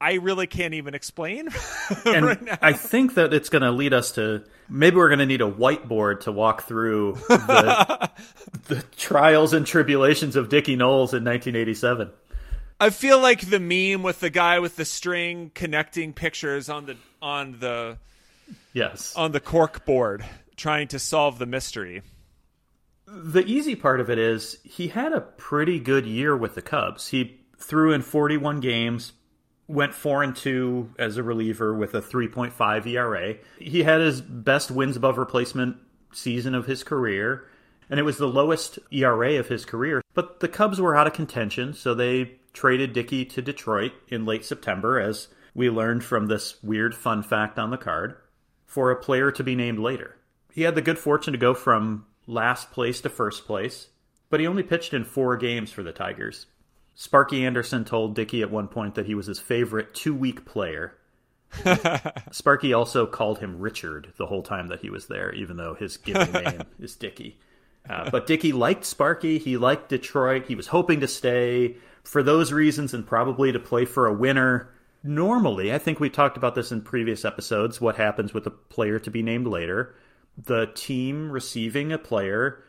I 0.01 0.13
really 0.15 0.47
can't 0.47 0.73
even 0.73 0.95
explain 0.95 1.49
And 2.05 2.25
right. 2.25 2.57
I 2.61 2.73
think 2.73 3.13
that 3.13 3.33
it's 3.33 3.49
going 3.49 3.61
to 3.61 3.71
lead 3.71 3.93
us 3.93 4.13
to 4.13 4.43
maybe 4.67 4.95
we're 4.97 5.09
going 5.09 5.19
to 5.19 5.27
need 5.27 5.41
a 5.41 5.51
whiteboard 5.51 6.21
to 6.21 6.31
walk 6.31 6.63
through 6.63 7.13
the, 7.29 8.09
the 8.67 8.81
trials 8.97 9.53
and 9.53 9.65
tribulations 9.65 10.35
of 10.35 10.49
Dickie 10.49 10.75
Noles 10.75 11.13
in 11.13 11.23
1987. 11.23 12.09
I 12.79 12.89
feel 12.89 13.19
like 13.19 13.47
the 13.47 13.59
meme 13.59 14.01
with 14.01 14.21
the 14.21 14.31
guy 14.31 14.57
with 14.57 14.75
the 14.75 14.85
string 14.85 15.51
connecting 15.53 16.13
pictures 16.13 16.67
on 16.67 16.87
the 16.87 16.97
on 17.21 17.59
the 17.59 17.97
Yes. 18.73 19.15
on 19.15 19.31
the 19.31 19.39
cork 19.39 19.85
board 19.85 20.25
trying 20.57 20.87
to 20.89 20.99
solve 20.99 21.37
the 21.37 21.45
mystery. 21.45 22.01
The 23.13 23.43
easy 23.45 23.75
part 23.75 23.99
of 23.99 24.09
it 24.09 24.17
is 24.17 24.57
he 24.63 24.87
had 24.87 25.11
a 25.11 25.19
pretty 25.19 25.79
good 25.79 26.05
year 26.05 26.35
with 26.35 26.55
the 26.55 26.61
Cubs. 26.61 27.09
He 27.09 27.41
threw 27.57 27.91
in 27.91 28.01
41 28.01 28.61
games, 28.61 29.11
went 29.67 29.93
4 29.93 30.23
and 30.23 30.35
2 30.35 30.93
as 30.97 31.17
a 31.17 31.23
reliever 31.23 31.73
with 31.73 31.93
a 31.93 32.01
3.5 32.01 32.87
ERA. 32.87 33.35
He 33.59 33.83
had 33.83 33.99
his 33.99 34.21
best 34.21 34.71
wins 34.71 34.95
above 34.95 35.17
replacement 35.17 35.75
season 36.13 36.55
of 36.55 36.67
his 36.67 36.83
career. 36.83 37.47
and 37.89 37.99
it 37.99 38.03
was 38.03 38.17
the 38.17 38.27
lowest 38.27 38.79
ERA 38.89 39.37
of 39.37 39.49
his 39.49 39.65
career. 39.65 40.01
But 40.13 40.39
the 40.39 40.47
Cubs 40.47 40.79
were 40.79 40.95
out 40.95 41.07
of 41.07 41.13
contention, 41.13 41.73
so 41.73 41.93
they 41.93 42.39
traded 42.53 42.93
Dickey 42.93 43.25
to 43.25 43.41
Detroit 43.41 43.91
in 44.07 44.25
late 44.25 44.45
September, 44.45 44.97
as 44.97 45.27
we 45.53 45.69
learned 45.69 46.05
from 46.05 46.27
this 46.27 46.63
weird 46.63 46.95
fun 46.95 47.21
fact 47.21 47.59
on 47.59 47.69
the 47.69 47.77
card, 47.77 48.15
for 48.65 48.89
a 48.89 48.95
player 48.95 49.29
to 49.33 49.43
be 49.43 49.55
named 49.55 49.79
later. 49.79 50.15
He 50.53 50.61
had 50.61 50.75
the 50.75 50.81
good 50.81 50.97
fortune 50.97 51.33
to 51.33 51.37
go 51.37 51.53
from 51.53 52.05
last 52.31 52.71
place 52.71 53.01
to 53.01 53.09
first 53.09 53.45
place, 53.45 53.89
but 54.29 54.39
he 54.39 54.47
only 54.47 54.63
pitched 54.63 54.93
in 54.93 55.03
four 55.03 55.35
games 55.37 55.71
for 55.71 55.83
the 55.83 55.91
Tigers. 55.91 56.47
Sparky 56.95 57.45
Anderson 57.45 57.83
told 57.83 58.15
Dickie 58.15 58.41
at 58.41 58.51
one 58.51 58.67
point 58.67 58.95
that 58.95 59.05
he 59.05 59.15
was 59.15 59.27
his 59.27 59.39
favorite 59.39 59.93
two 59.93 60.15
week 60.15 60.45
player. 60.45 60.97
Sparky 62.31 62.73
also 62.73 63.05
called 63.05 63.39
him 63.39 63.59
Richard 63.59 64.13
the 64.17 64.27
whole 64.27 64.43
time 64.43 64.67
that 64.67 64.79
he 64.79 64.89
was 64.89 65.07
there, 65.07 65.33
even 65.33 65.57
though 65.57 65.73
his 65.73 65.97
given 65.97 66.31
name 66.43 66.61
is 66.79 66.95
Dickie. 66.95 67.37
Uh, 67.89 68.09
but 68.09 68.27
Dickie 68.27 68.53
liked 68.53 68.85
Sparky. 68.85 69.37
He 69.37 69.57
liked 69.57 69.89
Detroit. 69.89 70.45
He 70.47 70.55
was 70.55 70.67
hoping 70.67 71.01
to 71.01 71.07
stay 71.07 71.75
for 72.03 72.23
those 72.23 72.53
reasons 72.53 72.93
and 72.93 73.05
probably 73.05 73.51
to 73.51 73.59
play 73.59 73.85
for 73.85 74.07
a 74.07 74.13
winner. 74.13 74.69
Normally, 75.03 75.73
I 75.73 75.79
think 75.79 75.99
we 75.99 76.09
talked 76.09 76.37
about 76.37 76.55
this 76.55 76.71
in 76.71 76.81
previous 76.81 77.25
episodes 77.25 77.81
what 77.81 77.95
happens 77.95 78.33
with 78.33 78.45
a 78.45 78.51
player 78.51 78.99
to 78.99 79.11
be 79.11 79.23
named 79.23 79.47
later. 79.47 79.95
The 80.45 80.67
team 80.73 81.31
receiving 81.31 81.91
a 81.91 81.97
player 81.97 82.63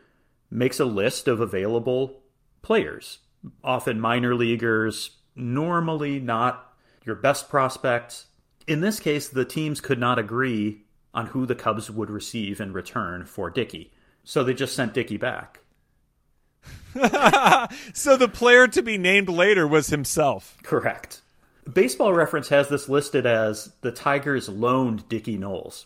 makes 0.49 0.79
a 0.79 0.85
list 0.85 1.27
of 1.27 1.39
available 1.39 2.21
players, 2.61 3.19
often 3.63 3.99
minor 3.99 4.35
leaguers, 4.35 5.17
normally 5.35 6.19
not 6.19 6.73
your 7.05 7.15
best 7.15 7.49
prospects. 7.49 8.27
In 8.67 8.81
this 8.81 8.99
case, 8.99 9.27
the 9.27 9.45
teams 9.45 9.81
could 9.81 9.99
not 9.99 10.19
agree 10.19 10.83
on 11.13 11.27
who 11.27 11.45
the 11.45 11.55
Cubs 11.55 11.89
would 11.89 12.09
receive 12.09 12.59
in 12.59 12.73
return 12.73 13.25
for 13.25 13.49
Dickie. 13.49 13.91
So 14.23 14.43
they 14.43 14.53
just 14.53 14.75
sent 14.75 14.93
Dickie 14.93 15.17
back. 15.17 15.59
so 17.93 18.15
the 18.15 18.29
player 18.31 18.67
to 18.67 18.81
be 18.81 18.97
named 18.97 19.29
later 19.29 19.67
was 19.67 19.87
himself. 19.87 20.57
Correct. 20.63 21.21
Baseball 21.71 22.13
Reference 22.13 22.49
has 22.49 22.69
this 22.69 22.87
listed 22.87 23.25
as 23.25 23.73
the 23.81 23.91
Tigers 23.91 24.49
loaned 24.49 25.07
Dickie 25.09 25.37
Noles. 25.37 25.85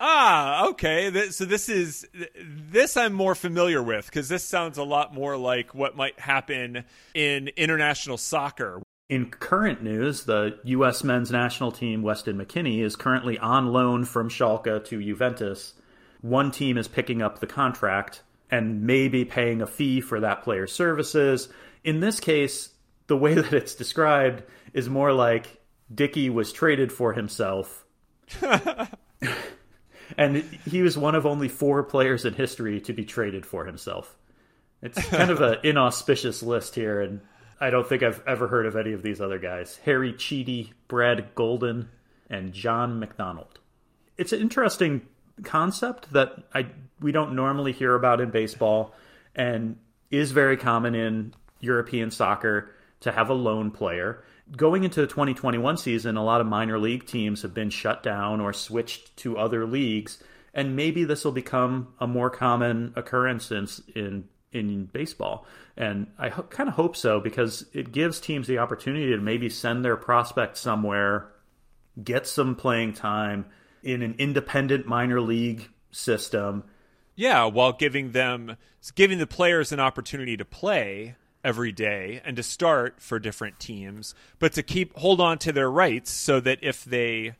Ah, 0.00 0.68
okay. 0.68 1.30
So 1.30 1.44
this 1.44 1.68
is 1.68 2.06
this 2.44 2.96
I'm 2.96 3.12
more 3.12 3.34
familiar 3.34 3.82
with 3.82 4.06
because 4.06 4.28
this 4.28 4.44
sounds 4.44 4.78
a 4.78 4.84
lot 4.84 5.12
more 5.12 5.36
like 5.36 5.74
what 5.74 5.96
might 5.96 6.18
happen 6.20 6.84
in 7.14 7.48
international 7.56 8.16
soccer. 8.16 8.80
In 9.08 9.30
current 9.30 9.82
news, 9.82 10.24
the 10.24 10.58
U.S. 10.64 11.02
men's 11.02 11.30
national 11.30 11.72
team, 11.72 12.02
Weston 12.02 12.36
McKennie, 12.36 12.82
is 12.82 12.94
currently 12.94 13.38
on 13.38 13.72
loan 13.72 14.04
from 14.04 14.28
Schalke 14.28 14.84
to 14.84 15.02
Juventus. 15.02 15.72
One 16.20 16.50
team 16.50 16.76
is 16.76 16.88
picking 16.88 17.22
up 17.22 17.38
the 17.38 17.46
contract 17.46 18.22
and 18.50 18.82
maybe 18.82 19.24
paying 19.24 19.62
a 19.62 19.66
fee 19.66 20.00
for 20.00 20.20
that 20.20 20.42
player's 20.42 20.72
services. 20.72 21.48
In 21.84 22.00
this 22.00 22.20
case, 22.20 22.70
the 23.06 23.16
way 23.16 23.34
that 23.34 23.52
it's 23.52 23.74
described 23.74 24.42
is 24.74 24.88
more 24.88 25.12
like 25.12 25.60
Dickie 25.92 26.30
was 26.30 26.52
traded 26.52 26.92
for 26.92 27.14
himself. 27.14 27.86
and 30.16 30.36
he 30.68 30.82
was 30.82 30.96
one 30.96 31.14
of 31.14 31.26
only 31.26 31.48
four 31.48 31.82
players 31.82 32.24
in 32.24 32.34
history 32.34 32.80
to 32.82 32.92
be 32.92 33.04
traded 33.04 33.44
for 33.44 33.66
himself. 33.66 34.16
It's 34.82 35.02
kind 35.08 35.30
of 35.30 35.40
an 35.40 35.58
inauspicious 35.64 36.42
list 36.42 36.74
here, 36.74 37.00
and 37.00 37.20
I 37.60 37.70
don't 37.70 37.86
think 37.86 38.02
I've 38.02 38.22
ever 38.26 38.48
heard 38.48 38.66
of 38.66 38.76
any 38.76 38.92
of 38.92 39.02
these 39.02 39.20
other 39.20 39.38
guys. 39.38 39.78
Harry 39.84 40.12
Chiti, 40.12 40.72
Brad 40.86 41.34
Gulden, 41.34 41.88
and 42.30 42.52
John 42.52 43.00
McDonald. 43.00 43.58
It's 44.16 44.32
an 44.32 44.40
interesting 44.40 45.02
concept 45.44 46.12
that 46.12 46.34
I 46.54 46.66
we 47.00 47.12
don't 47.12 47.34
normally 47.34 47.72
hear 47.72 47.94
about 47.94 48.20
in 48.20 48.30
baseball 48.30 48.94
and 49.36 49.76
is 50.10 50.32
very 50.32 50.56
common 50.56 50.94
in 50.94 51.34
European 51.60 52.10
soccer 52.10 52.70
to 53.00 53.12
have 53.12 53.30
a 53.30 53.34
loan 53.34 53.70
player. 53.70 54.24
Going 54.56 54.84
into 54.84 55.00
the 55.00 55.06
2021 55.06 55.76
season, 55.76 56.16
a 56.16 56.24
lot 56.24 56.40
of 56.40 56.46
minor 56.46 56.78
league 56.78 57.06
teams 57.06 57.42
have 57.42 57.52
been 57.52 57.70
shut 57.70 58.02
down 58.02 58.40
or 58.40 58.52
switched 58.52 59.16
to 59.18 59.36
other 59.36 59.66
leagues, 59.66 60.22
and 60.54 60.74
maybe 60.74 61.04
this 61.04 61.24
will 61.24 61.32
become 61.32 61.88
a 62.00 62.06
more 62.06 62.30
common 62.30 62.92
occurrence 62.96 63.50
in 63.50 64.28
in, 64.52 64.86
baseball. 64.86 65.46
And 65.76 66.06
I 66.18 66.30
ho- 66.30 66.44
kind 66.44 66.68
of 66.68 66.74
hope 66.74 66.96
so 66.96 67.20
because 67.20 67.66
it 67.72 67.92
gives 67.92 68.18
teams 68.18 68.46
the 68.46 68.58
opportunity 68.58 69.10
to 69.10 69.18
maybe 69.18 69.50
send 69.50 69.84
their 69.84 69.96
prospect 69.96 70.56
somewhere, 70.56 71.28
get 72.02 72.26
some 72.26 72.54
playing 72.56 72.94
time 72.94 73.44
in 73.82 74.02
an 74.02 74.14
independent 74.18 74.86
minor 74.86 75.20
league 75.20 75.68
system. 75.90 76.64
Yeah, 77.14 77.44
while 77.44 77.72
giving 77.72 78.12
them 78.12 78.56
giving 78.94 79.18
the 79.18 79.26
players 79.26 79.72
an 79.72 79.80
opportunity 79.80 80.36
to 80.36 80.44
play 80.44 81.16
every 81.44 81.72
day 81.72 82.20
and 82.24 82.36
to 82.36 82.42
start 82.42 83.00
for 83.00 83.18
different 83.18 83.58
teams, 83.58 84.14
but 84.38 84.52
to 84.52 84.62
keep 84.62 84.96
hold 84.96 85.20
on 85.20 85.38
to 85.38 85.52
their 85.52 85.70
rights 85.70 86.10
so 86.10 86.40
that 86.40 86.58
if 86.62 86.84
they 86.84 87.34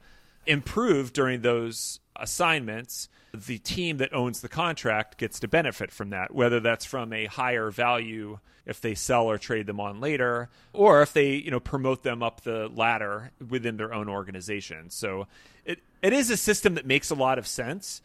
improve 0.46 1.12
during 1.12 1.42
those 1.42 2.00
assignments, 2.16 3.08
the 3.32 3.58
team 3.58 3.98
that 3.98 4.12
owns 4.12 4.40
the 4.40 4.48
contract 4.48 5.18
gets 5.18 5.38
to 5.40 5.48
benefit 5.48 5.92
from 5.92 6.10
that, 6.10 6.34
whether 6.34 6.60
that's 6.60 6.84
from 6.84 7.12
a 7.12 7.26
higher 7.26 7.70
value 7.70 8.38
if 8.66 8.80
they 8.82 8.94
sell 8.94 9.24
or 9.24 9.38
trade 9.38 9.66
them 9.66 9.80
on 9.80 9.98
later, 9.98 10.50
or 10.74 11.00
if 11.00 11.14
they, 11.14 11.34
you 11.34 11.50
know, 11.50 11.58
promote 11.58 12.02
them 12.02 12.22
up 12.22 12.42
the 12.42 12.68
ladder 12.68 13.30
within 13.48 13.78
their 13.78 13.94
own 13.94 14.08
organization. 14.08 14.90
So 14.90 15.26
it 15.64 15.80
it 16.02 16.12
is 16.12 16.30
a 16.30 16.36
system 16.36 16.74
that 16.74 16.86
makes 16.86 17.10
a 17.10 17.14
lot 17.14 17.38
of 17.38 17.46
sense. 17.46 18.02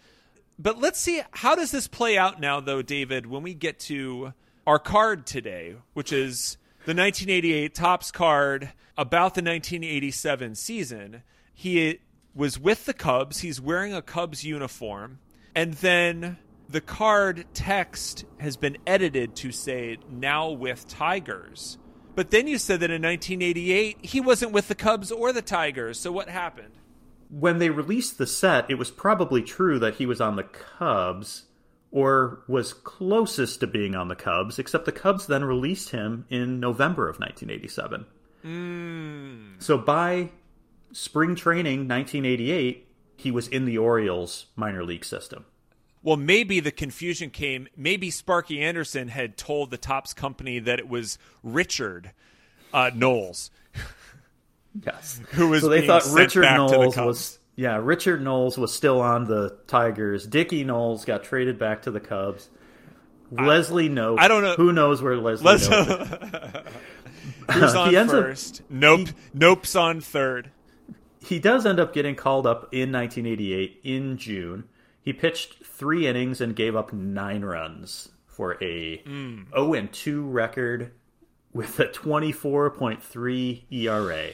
But 0.58 0.80
let's 0.80 1.00
see 1.00 1.22
how 1.32 1.56
does 1.56 1.72
this 1.72 1.88
play 1.88 2.18
out 2.18 2.40
now 2.40 2.60
though, 2.60 2.82
David, 2.82 3.26
when 3.26 3.44
we 3.44 3.54
get 3.54 3.80
to 3.82 4.34
our 4.66 4.80
card 4.80 5.26
today, 5.26 5.76
which 5.94 6.14
is 6.14 6.58
the 6.86 6.94
1988 6.94 7.76
Topps 7.76 8.12
card 8.12 8.72
about 8.98 9.36
the 9.36 9.42
1987 9.42 10.56
season. 10.56 11.24
He 11.54 12.00
was 12.36 12.60
with 12.60 12.86
the 12.86 12.94
Cubs. 12.94 13.40
He's 13.40 13.62
wearing 13.62 13.94
a 13.94 14.02
Cubs 14.02 14.44
uniform. 14.44 15.20
And 15.56 15.74
then 15.76 16.38
the 16.70 16.82
card 16.82 17.46
text 17.54 18.26
has 18.40 18.58
been 18.58 18.78
edited 18.88 19.36
to 19.38 19.52
say 19.52 19.98
now 20.10 20.50
with 20.50 20.88
Tigers. 20.88 21.78
But 22.16 22.32
then 22.32 22.48
you 22.48 22.58
said 22.58 22.80
that 22.82 22.92
in 22.92 23.02
1988 23.02 24.06
he 24.06 24.22
wasn't 24.22 24.52
with 24.52 24.68
the 24.68 24.76
Cubs 24.76 25.12
or 25.12 25.34
the 25.34 25.42
Tigers. 25.42 26.00
So 26.00 26.12
what 26.12 26.30
happened? 26.30 26.74
When 27.30 27.58
they 27.58 27.70
released 27.70 28.18
the 28.18 28.28
set, 28.28 28.70
it 28.70 28.76
was 28.76 28.92
probably 28.92 29.42
true 29.42 29.80
that 29.80 29.96
he 29.96 30.06
was 30.06 30.22
on 30.22 30.36
the 30.36 30.44
Cubs 30.44 31.46
or 31.94 32.40
was 32.48 32.74
closest 32.74 33.60
to 33.60 33.68
being 33.68 33.94
on 33.94 34.08
the 34.08 34.16
Cubs, 34.16 34.58
except 34.58 34.86
the 34.86 34.92
Cubs 34.92 35.28
then 35.28 35.46
released 35.46 35.92
him 35.92 36.26
in 36.28 36.60
November 36.60 37.08
of 37.08 37.20
1987. 37.20 38.06
Mm. 38.44 39.62
So 39.62 39.78
by 39.78 40.32
spring 40.92 41.36
training 41.36 41.88
1988, 41.88 42.88
he 43.16 43.30
was 43.30 43.48
in 43.48 43.66
the 43.66 43.78
Orioles 43.78 44.48
minor 44.56 44.84
league 44.84 45.06
system. 45.06 45.46
Well, 46.02 46.18
maybe 46.18 46.60
the 46.60 46.72
confusion 46.72 47.30
came. 47.30 47.68
Maybe 47.78 48.10
Sparky 48.10 48.60
Anderson 48.60 49.08
had 49.08 49.38
told 49.38 49.70
the 49.70 49.78
Topps 49.78 50.16
company 50.16 50.58
that 50.58 50.80
it 50.80 50.90
was 50.90 51.20
Richard 51.44 52.12
uh, 52.74 52.90
Noles. 52.90 53.52
Yes. 54.84 55.22
Who 55.34 55.50
was 55.50 55.62
so 55.62 55.70
they 55.70 55.86
thought 55.86 56.02
sent 56.02 56.16
Richard 56.16 56.42
back 56.42 56.58
to 56.58 56.74
the 56.74 56.78
Noles 56.88 57.06
was 57.06 57.40
yeah, 57.56 57.78
Richard 57.82 58.22
Noles 58.22 58.58
was 58.58 58.74
still 58.74 59.00
on 59.02 59.26
the 59.26 59.58
Tigers. 59.68 60.26
Dickie 60.28 60.64
Noles 60.66 61.06
got 61.06 61.24
traded 61.24 61.58
back 61.60 61.84
to 61.84 61.92
the 61.92 62.00
Cubs. 62.00 62.50
Leslie 63.32 63.90
Nope. 63.90 64.20
I 64.22 64.28
don't 64.28 64.44
know- 64.44 64.56
Who 64.56 64.72
knows 64.74 65.02
where 65.02 65.18
Leslie 65.18 65.46
Let's. 65.46 65.68
Nope 65.70 66.68
Who's 67.52 67.74
on 67.76 67.90
He 67.90 67.98
ends 67.98 68.14
up- 68.14 68.24
first? 68.24 68.62
nope. 68.70 69.08
Nope's 69.34 69.76
on 69.76 70.02
third. 70.02 70.52
he 71.26 71.40
does 71.40 71.66
end 71.66 71.80
up 71.80 71.94
getting 71.94 72.16
called 72.16 72.46
up 72.46 72.70
in 72.74 72.92
1988 72.92 73.80
in 73.84 74.18
June. 74.18 74.66
He 75.02 75.14
pitched 75.14 75.66
three 75.66 76.06
innings 76.08 76.42
and 76.42 76.56
gave 76.56 76.76
up 76.76 76.94
nine 76.94 77.44
runs 77.44 78.10
for 78.28 78.58
a 78.64 79.02
0 79.04 79.74
and 79.74 79.92
2 79.92 80.26
record 80.30 80.92
with 81.54 81.80
a 81.80 81.86
24.3 81.88 83.64
ERA. 83.72 84.30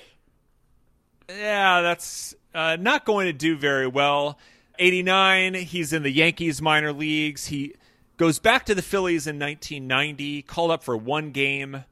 Yeah, 1.30 1.82
that's 1.82 2.34
uh, 2.54 2.78
not 2.80 3.06
going 3.06 3.28
to 3.28 3.34
do 3.34 3.58
very 3.58 3.88
well. 3.88 4.38
89, 4.78 5.56
he's 5.56 5.94
in 5.94 6.04
the 6.04 6.12
Yankees 6.12 6.62
minor 6.62 6.94
leagues. 6.94 7.48
He 7.48 7.76
goes 8.18 8.40
back 8.40 8.66
to 8.66 8.76
the 8.76 8.82
Phillies 8.82 9.28
in 9.28 9.38
1990, 9.40 10.44
called 10.44 10.72
up 10.72 10.84
for 10.84 10.96
one 10.96 11.32
game, 11.32 11.84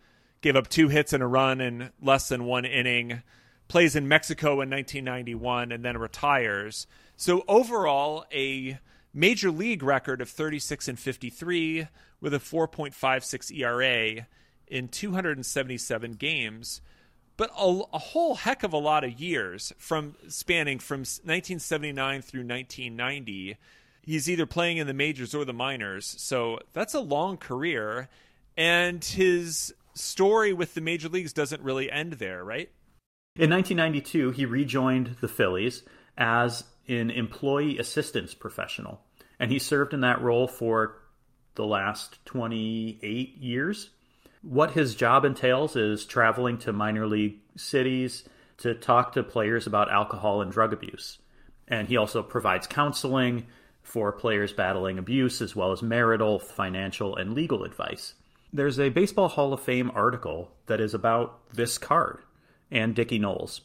gave 0.42 0.56
up 0.56 0.70
two 0.70 0.88
hits 0.88 1.14
and 1.14 1.22
a 1.22 1.28
run 1.28 1.60
in 1.60 1.92
less 2.02 2.30
than 2.30 2.46
one 2.46 2.66
inning, 2.66 3.24
plays 3.68 3.96
in 3.96 4.08
Mexico 4.08 4.62
in 4.62 4.70
1991, 4.70 5.72
and 5.72 5.84
then 5.84 5.98
retires. 5.98 6.88
So 7.18 7.44
overall, 7.48 8.26
a 8.32 8.80
major 9.14 9.52
league 9.52 9.84
record 9.84 10.22
of 10.22 10.30
36 10.30 10.88
and 10.88 11.00
53 11.00 11.88
with 12.22 12.34
a 12.34 12.40
4.56 12.40 13.58
ERA 13.58 14.28
in 14.68 14.88
277 14.88 16.14
games 16.14 16.82
but 17.38 17.52
a, 17.58 17.82
a, 17.94 18.00
whole 18.00 18.36
heck 18.36 18.64
of 18.64 18.74
a 18.74 18.78
lot 18.78 19.04
of 19.04 19.20
years 19.20 19.72
from 19.78 20.16
spanning 20.28 20.80
from 20.80 21.00
1979 21.00 22.22
through 22.22 22.42
1990 22.42 23.58
he's 24.08 24.30
either 24.30 24.46
playing 24.46 24.78
in 24.78 24.88
the 24.88 24.94
majors 24.94 25.36
or 25.36 25.46
the 25.46 25.54
minors. 25.54 26.16
So 26.18 26.60
that's 26.74 26.96
a 26.96 27.02
long 27.02 27.38
career. 27.38 28.08
And 28.56 29.04
his 29.04 29.76
story 29.94 30.54
with 30.54 30.74
the 30.74 30.82
major 30.82 31.10
leagues 31.10 31.34
doesn't 31.34 31.62
really 31.62 31.92
end 31.92 32.14
there, 32.14 32.44
right? 32.44 32.72
In 33.36 33.52
1992, 33.52 34.32
he 34.32 34.46
rejoined 34.46 35.18
the 35.22 35.28
Phillies 35.28 35.84
as 36.18 36.64
an 36.88 37.12
employee 37.12 37.78
assistance 37.78 38.34
professional. 38.34 39.02
And 39.40 39.52
he 39.52 39.60
served 39.60 39.94
in 39.94 40.02
that 40.02 40.22
role 40.22 40.48
for 40.48 40.98
the 41.56 41.66
last 41.66 42.24
28 42.26 43.38
years. 43.38 43.90
What 44.50 44.72
his 44.72 44.96
job 44.96 45.26
entails 45.26 45.76
is 45.76 46.06
traveling 46.06 46.58
to 46.60 46.72
minor 46.72 47.06
league 47.06 47.40
cities 47.58 48.24
to 48.60 48.74
talk 48.76 49.12
to 49.12 49.22
players 49.22 49.68
about 49.68 49.92
alcohol 49.92 50.42
and 50.42 50.50
drug 50.50 50.72
abuse. 50.72 51.18
And 51.68 51.90
he 51.90 51.98
also 51.98 52.24
provides 52.24 52.66
counseling 52.66 53.48
for 53.82 54.14
players 54.14 54.54
battling 54.54 54.98
abuse, 54.98 55.42
as 55.42 55.54
well 55.54 55.74
as 55.74 55.82
marital, 55.82 56.40
financial, 56.40 57.18
and 57.18 57.34
legal 57.34 57.66
advice. 57.66 58.14
There's 58.54 58.80
a 58.80 58.88
Baseball 58.88 59.28
Hall 59.28 59.52
of 59.52 59.60
Fame 59.60 59.92
article 59.94 60.56
that 60.68 60.80
is 60.80 60.94
about 60.94 61.54
this 61.54 61.78
card 61.78 62.20
and 62.72 62.96
Dickie 62.96 63.20
Noles. 63.20 63.60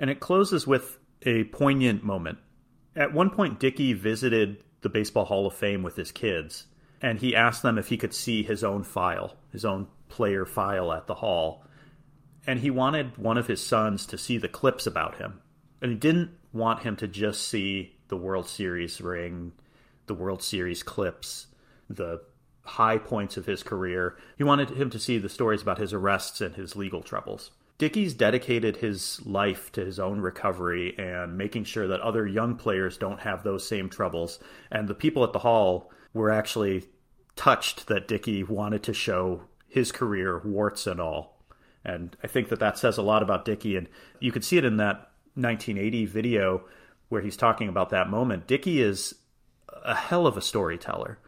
And 0.00 0.08
it 0.08 0.20
closes 0.20 0.66
with 0.66 0.98
a 1.26 1.44
poignant 1.44 2.04
moment. 2.04 2.38
At 2.96 3.12
one 3.12 3.28
point, 3.28 3.60
Dickie 3.60 3.92
visited 3.92 4.64
the 4.80 4.88
Baseball 4.88 5.26
Hall 5.26 5.46
of 5.46 5.52
Fame 5.52 5.82
with 5.82 5.96
his 5.96 6.10
kids, 6.10 6.68
and 7.02 7.18
he 7.18 7.34
asked 7.34 7.62
them 7.62 7.76
if 7.76 7.88
he 7.88 7.96
could 7.98 8.14
see 8.14 8.44
his 8.44 8.62
own 8.62 8.84
file, 8.84 9.36
his 9.50 9.64
own 9.64 9.88
player 10.08 10.46
file 10.46 10.92
at 10.92 11.08
the 11.08 11.16
hall. 11.16 11.64
And 12.46 12.60
he 12.60 12.70
wanted 12.70 13.18
one 13.18 13.36
of 13.36 13.48
his 13.48 13.64
sons 13.64 14.06
to 14.06 14.16
see 14.16 14.38
the 14.38 14.48
clips 14.48 14.86
about 14.86 15.16
him. 15.16 15.40
And 15.80 15.90
he 15.90 15.98
didn't 15.98 16.30
want 16.52 16.84
him 16.84 16.94
to 16.96 17.08
just 17.08 17.48
see 17.48 17.96
the 18.06 18.16
World 18.16 18.48
Series 18.48 19.00
ring, 19.00 19.52
the 20.06 20.14
World 20.14 20.42
Series 20.42 20.84
clips, 20.84 21.48
the 21.90 22.22
high 22.62 22.98
points 22.98 23.36
of 23.36 23.46
his 23.46 23.64
career. 23.64 24.16
He 24.38 24.44
wanted 24.44 24.70
him 24.70 24.90
to 24.90 24.98
see 25.00 25.18
the 25.18 25.28
stories 25.28 25.62
about 25.62 25.78
his 25.78 25.92
arrests 25.92 26.40
and 26.40 26.54
his 26.54 26.76
legal 26.76 27.02
troubles. 27.02 27.50
Dickie's 27.82 28.14
dedicated 28.14 28.76
his 28.76 29.20
life 29.26 29.72
to 29.72 29.84
his 29.84 29.98
own 29.98 30.20
recovery 30.20 30.96
and 30.96 31.36
making 31.36 31.64
sure 31.64 31.88
that 31.88 32.00
other 32.00 32.24
young 32.24 32.54
players 32.54 32.96
don't 32.96 33.18
have 33.18 33.42
those 33.42 33.66
same 33.66 33.90
troubles. 33.90 34.38
And 34.70 34.86
the 34.86 34.94
people 34.94 35.24
at 35.24 35.32
the 35.32 35.40
hall 35.40 35.90
were 36.14 36.30
actually 36.30 36.84
touched 37.34 37.88
that 37.88 38.06
Dickie 38.06 38.44
wanted 38.44 38.84
to 38.84 38.94
show 38.94 39.42
his 39.66 39.90
career, 39.90 40.40
warts 40.44 40.86
and 40.86 41.00
all. 41.00 41.42
And 41.84 42.16
I 42.22 42.28
think 42.28 42.50
that 42.50 42.60
that 42.60 42.78
says 42.78 42.98
a 42.98 43.02
lot 43.02 43.20
about 43.20 43.44
Dickie. 43.44 43.76
And 43.76 43.88
you 44.20 44.30
could 44.30 44.44
see 44.44 44.58
it 44.58 44.64
in 44.64 44.76
that 44.76 45.10
1980 45.34 46.06
video 46.06 46.62
where 47.08 47.20
he's 47.20 47.36
talking 47.36 47.68
about 47.68 47.90
that 47.90 48.08
moment. 48.08 48.46
Dickie 48.46 48.80
is 48.80 49.16
a 49.84 49.96
hell 49.96 50.28
of 50.28 50.36
a 50.36 50.40
storyteller 50.40 51.18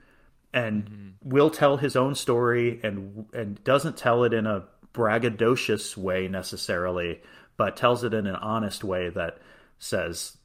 and 0.52 0.84
mm-hmm. 0.84 1.28
will 1.28 1.50
tell 1.50 1.78
his 1.78 1.96
own 1.96 2.14
story 2.14 2.78
and 2.84 3.26
and 3.32 3.62
doesn't 3.64 3.96
tell 3.96 4.22
it 4.22 4.32
in 4.32 4.46
a 4.46 4.64
braggadocious 4.94 5.96
way 5.96 6.28
necessarily, 6.28 7.20
but 7.56 7.76
tells 7.76 8.04
it 8.04 8.14
in 8.14 8.26
an 8.26 8.36
honest 8.36 8.82
way 8.82 9.10
that 9.10 9.38
says, 9.78 10.36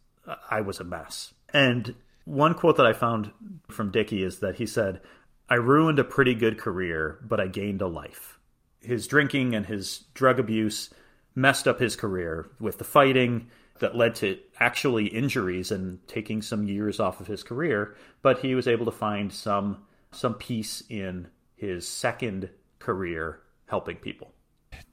I 0.49 0.61
was 0.61 0.79
a 0.79 0.83
mess. 0.83 1.33
And 1.53 1.95
one 2.25 2.53
quote 2.53 2.77
that 2.77 2.85
I 2.85 2.93
found 2.93 3.31
from 3.69 3.91
Dickie 3.91 4.23
is 4.23 4.39
that 4.39 4.55
he 4.55 4.65
said, 4.65 5.01
I 5.49 5.55
ruined 5.55 5.99
a 5.99 6.03
pretty 6.03 6.35
good 6.35 6.59
career, 6.59 7.19
but 7.21 7.39
I 7.39 7.47
gained 7.47 7.81
a 7.81 7.87
life. 7.87 8.37
His 8.81 9.07
drinking 9.07 9.55
and 9.55 9.65
his 9.65 10.05
drug 10.13 10.39
abuse 10.39 10.89
messed 11.35 11.67
up 11.67 11.79
his 11.79 11.95
career 11.95 12.49
with 12.59 12.77
the 12.77 12.83
fighting 12.83 13.49
that 13.79 13.95
led 13.95 14.13
to 14.15 14.37
actually 14.59 15.07
injuries 15.07 15.71
and 15.71 16.05
taking 16.07 16.41
some 16.41 16.67
years 16.67 16.99
off 16.99 17.19
of 17.19 17.27
his 17.27 17.43
career, 17.43 17.95
but 18.21 18.39
he 18.39 18.53
was 18.55 18.67
able 18.67 18.85
to 18.85 18.91
find 18.91 19.31
some 19.31 19.85
some 20.11 20.33
peace 20.33 20.83
in 20.89 21.27
his 21.55 21.87
second 21.87 22.49
career 22.79 23.41
helping 23.67 23.95
people. 23.97 24.31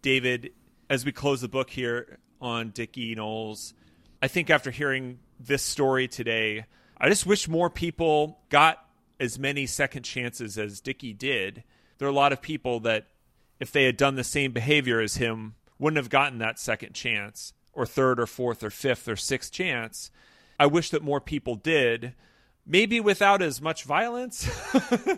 David, 0.02 0.52
as 0.88 1.04
we 1.04 1.12
close 1.12 1.40
the 1.40 1.48
book 1.48 1.70
here 1.70 2.18
on 2.40 2.70
Dickie 2.70 3.14
Noles, 3.14 3.72
I 4.22 4.28
think 4.28 4.50
after 4.50 4.70
hearing 4.70 5.18
this 5.38 5.62
story 5.62 6.08
today, 6.08 6.64
I 6.98 7.08
just 7.08 7.26
wish 7.26 7.48
more 7.48 7.70
people 7.70 8.38
got 8.48 8.84
as 9.20 9.38
many 9.38 9.66
second 9.66 10.02
chances 10.02 10.58
as 10.58 10.80
Dickie 10.80 11.12
did. 11.12 11.64
There 11.98 12.06
are 12.08 12.10
a 12.10 12.14
lot 12.14 12.32
of 12.32 12.42
people 12.42 12.80
that, 12.80 13.06
if 13.60 13.72
they 13.72 13.84
had 13.84 13.96
done 13.96 14.14
the 14.14 14.24
same 14.24 14.52
behavior 14.52 15.00
as 15.00 15.16
him, 15.16 15.54
wouldn't 15.78 15.98
have 15.98 16.10
gotten 16.10 16.38
that 16.38 16.58
second 16.58 16.94
chance, 16.94 17.52
or 17.72 17.86
third, 17.86 18.18
or 18.18 18.26
fourth, 18.26 18.62
or 18.62 18.70
fifth, 18.70 19.08
or 19.08 19.16
sixth 19.16 19.52
chance. 19.52 20.10
I 20.58 20.66
wish 20.66 20.90
that 20.90 21.02
more 21.02 21.20
people 21.20 21.54
did 21.54 22.14
maybe 22.66 23.00
without 23.00 23.40
as 23.40 23.62
much 23.62 23.84
violence 23.84 24.48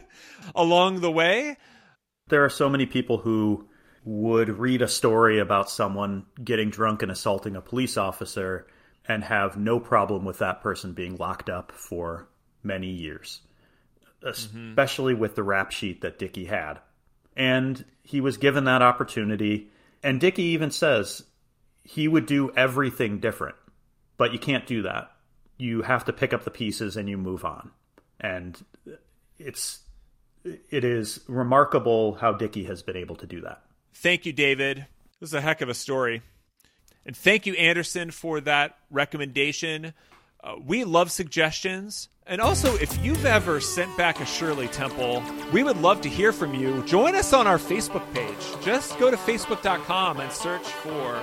along 0.55 1.01
the 1.01 1.11
way. 1.11 1.57
There 2.29 2.45
are 2.45 2.51
so 2.51 2.69
many 2.69 2.85
people 2.85 3.19
who 3.19 3.67
would 4.09 4.49
read 4.49 4.83
a 4.83 4.89
story 4.89 5.39
about 5.39 5.71
someone 5.71 6.25
getting 6.43 6.71
drunk 6.71 7.03
and 7.03 7.11
assaulting 7.11 7.57
a 7.57 7.61
police 7.61 7.97
officer 7.97 8.67
and 9.07 9.25
have 9.25 9.57
no 9.57 9.81
problem 9.81 10.25
with 10.25 10.39
that 10.39 10.63
person 10.63 10.93
being 10.93 11.17
locked 11.17 11.51
up 11.51 11.73
for 11.73 12.29
many 12.63 12.89
years, 12.89 13.41
especially 14.23 15.13
mm-hmm. 15.13 15.23
with 15.23 15.35
the 15.35 15.43
rap 15.43 15.71
sheet 15.71 16.01
that 16.03 16.19
Dickie 16.19 16.47
had. 16.47 16.79
And 17.37 17.85
he 18.03 18.21
was 18.21 18.37
given 18.37 18.65
that 18.65 18.83
opportunity. 18.83 19.71
And 20.03 20.21
Dickie 20.21 20.43
even 20.43 20.71
says 20.71 21.23
he 21.85 22.09
would 22.09 22.27
do 22.27 22.51
everything 22.57 23.21
different, 23.21 23.57
but 24.17 24.33
you 24.33 24.39
can't 24.39 24.67
do 24.67 24.83
that 24.83 25.13
you 25.59 25.83
have 25.83 26.05
to 26.05 26.13
pick 26.13 26.33
up 26.33 26.45
the 26.45 26.51
pieces 26.51 26.97
and 26.97 27.09
you 27.09 27.19
move 27.19 27.45
on. 27.45 27.71
And 28.21 28.59
it's 29.39 29.81
it 30.45 30.85
is 30.85 31.21
remarkable 31.27 32.15
how 32.15 32.33
Dickie 32.33 32.65
has 32.65 32.83
been 32.83 32.97
able 32.97 33.17
to 33.17 33.27
do 33.27 33.41
that. 33.43 33.63
Thank 34.01 34.27
you, 34.27 34.33
David. 34.33 34.87
This 35.19 35.31
is 35.31 35.35
a 35.35 35.41
heck 35.41 35.61
of 35.61 35.69
a 35.69 35.75
story. 35.75 36.23
And 37.05 37.17
thank 37.17 37.47
you, 37.47 37.55
Anderson, 37.55 38.13
for 38.13 38.41
that 38.43 38.77
recommendation. 38.93 39.93
Uh, 40.43 40.55
we 40.65 40.85
love 40.85 41.11
suggestions. 41.11 42.09
And 42.25 42.41
also, 42.41 42.77
if 42.77 43.05
you've 43.05 43.27
ever 43.27 43.59
sent 43.59 43.97
back 43.97 44.21
a 44.21 44.27
Shirley 44.27 44.69
Temple, 44.69 45.23
we 45.53 45.65
would 45.65 45.79
love 45.79 46.01
to 46.03 46.09
hear 46.09 46.33
from 46.33 46.55
you. 46.55 46.85
Join 46.85 47.17
us 47.17 47.33
on 47.33 47.49
our 47.49 47.59
Facebook 47.59 48.05
page. 48.15 48.65
Just 48.65 48.97
go 49.01 49.11
to 49.11 49.17
facebook.com 49.17 50.21
and 50.21 50.31
search 50.31 50.63
for 50.63 51.15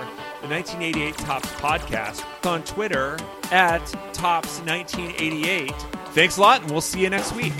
the 0.42 0.48
1988 0.48 1.16
Topps 1.16 1.48
podcast 1.52 2.24
on 2.44 2.62
Twitter 2.64 3.16
at 3.52 3.80
Topps1988. 4.12 5.70
Thanks 6.08 6.36
a 6.36 6.40
lot, 6.42 6.60
and 6.60 6.70
we'll 6.70 6.82
see 6.82 7.00
you 7.00 7.08
next 7.08 7.34
week. 7.34 7.52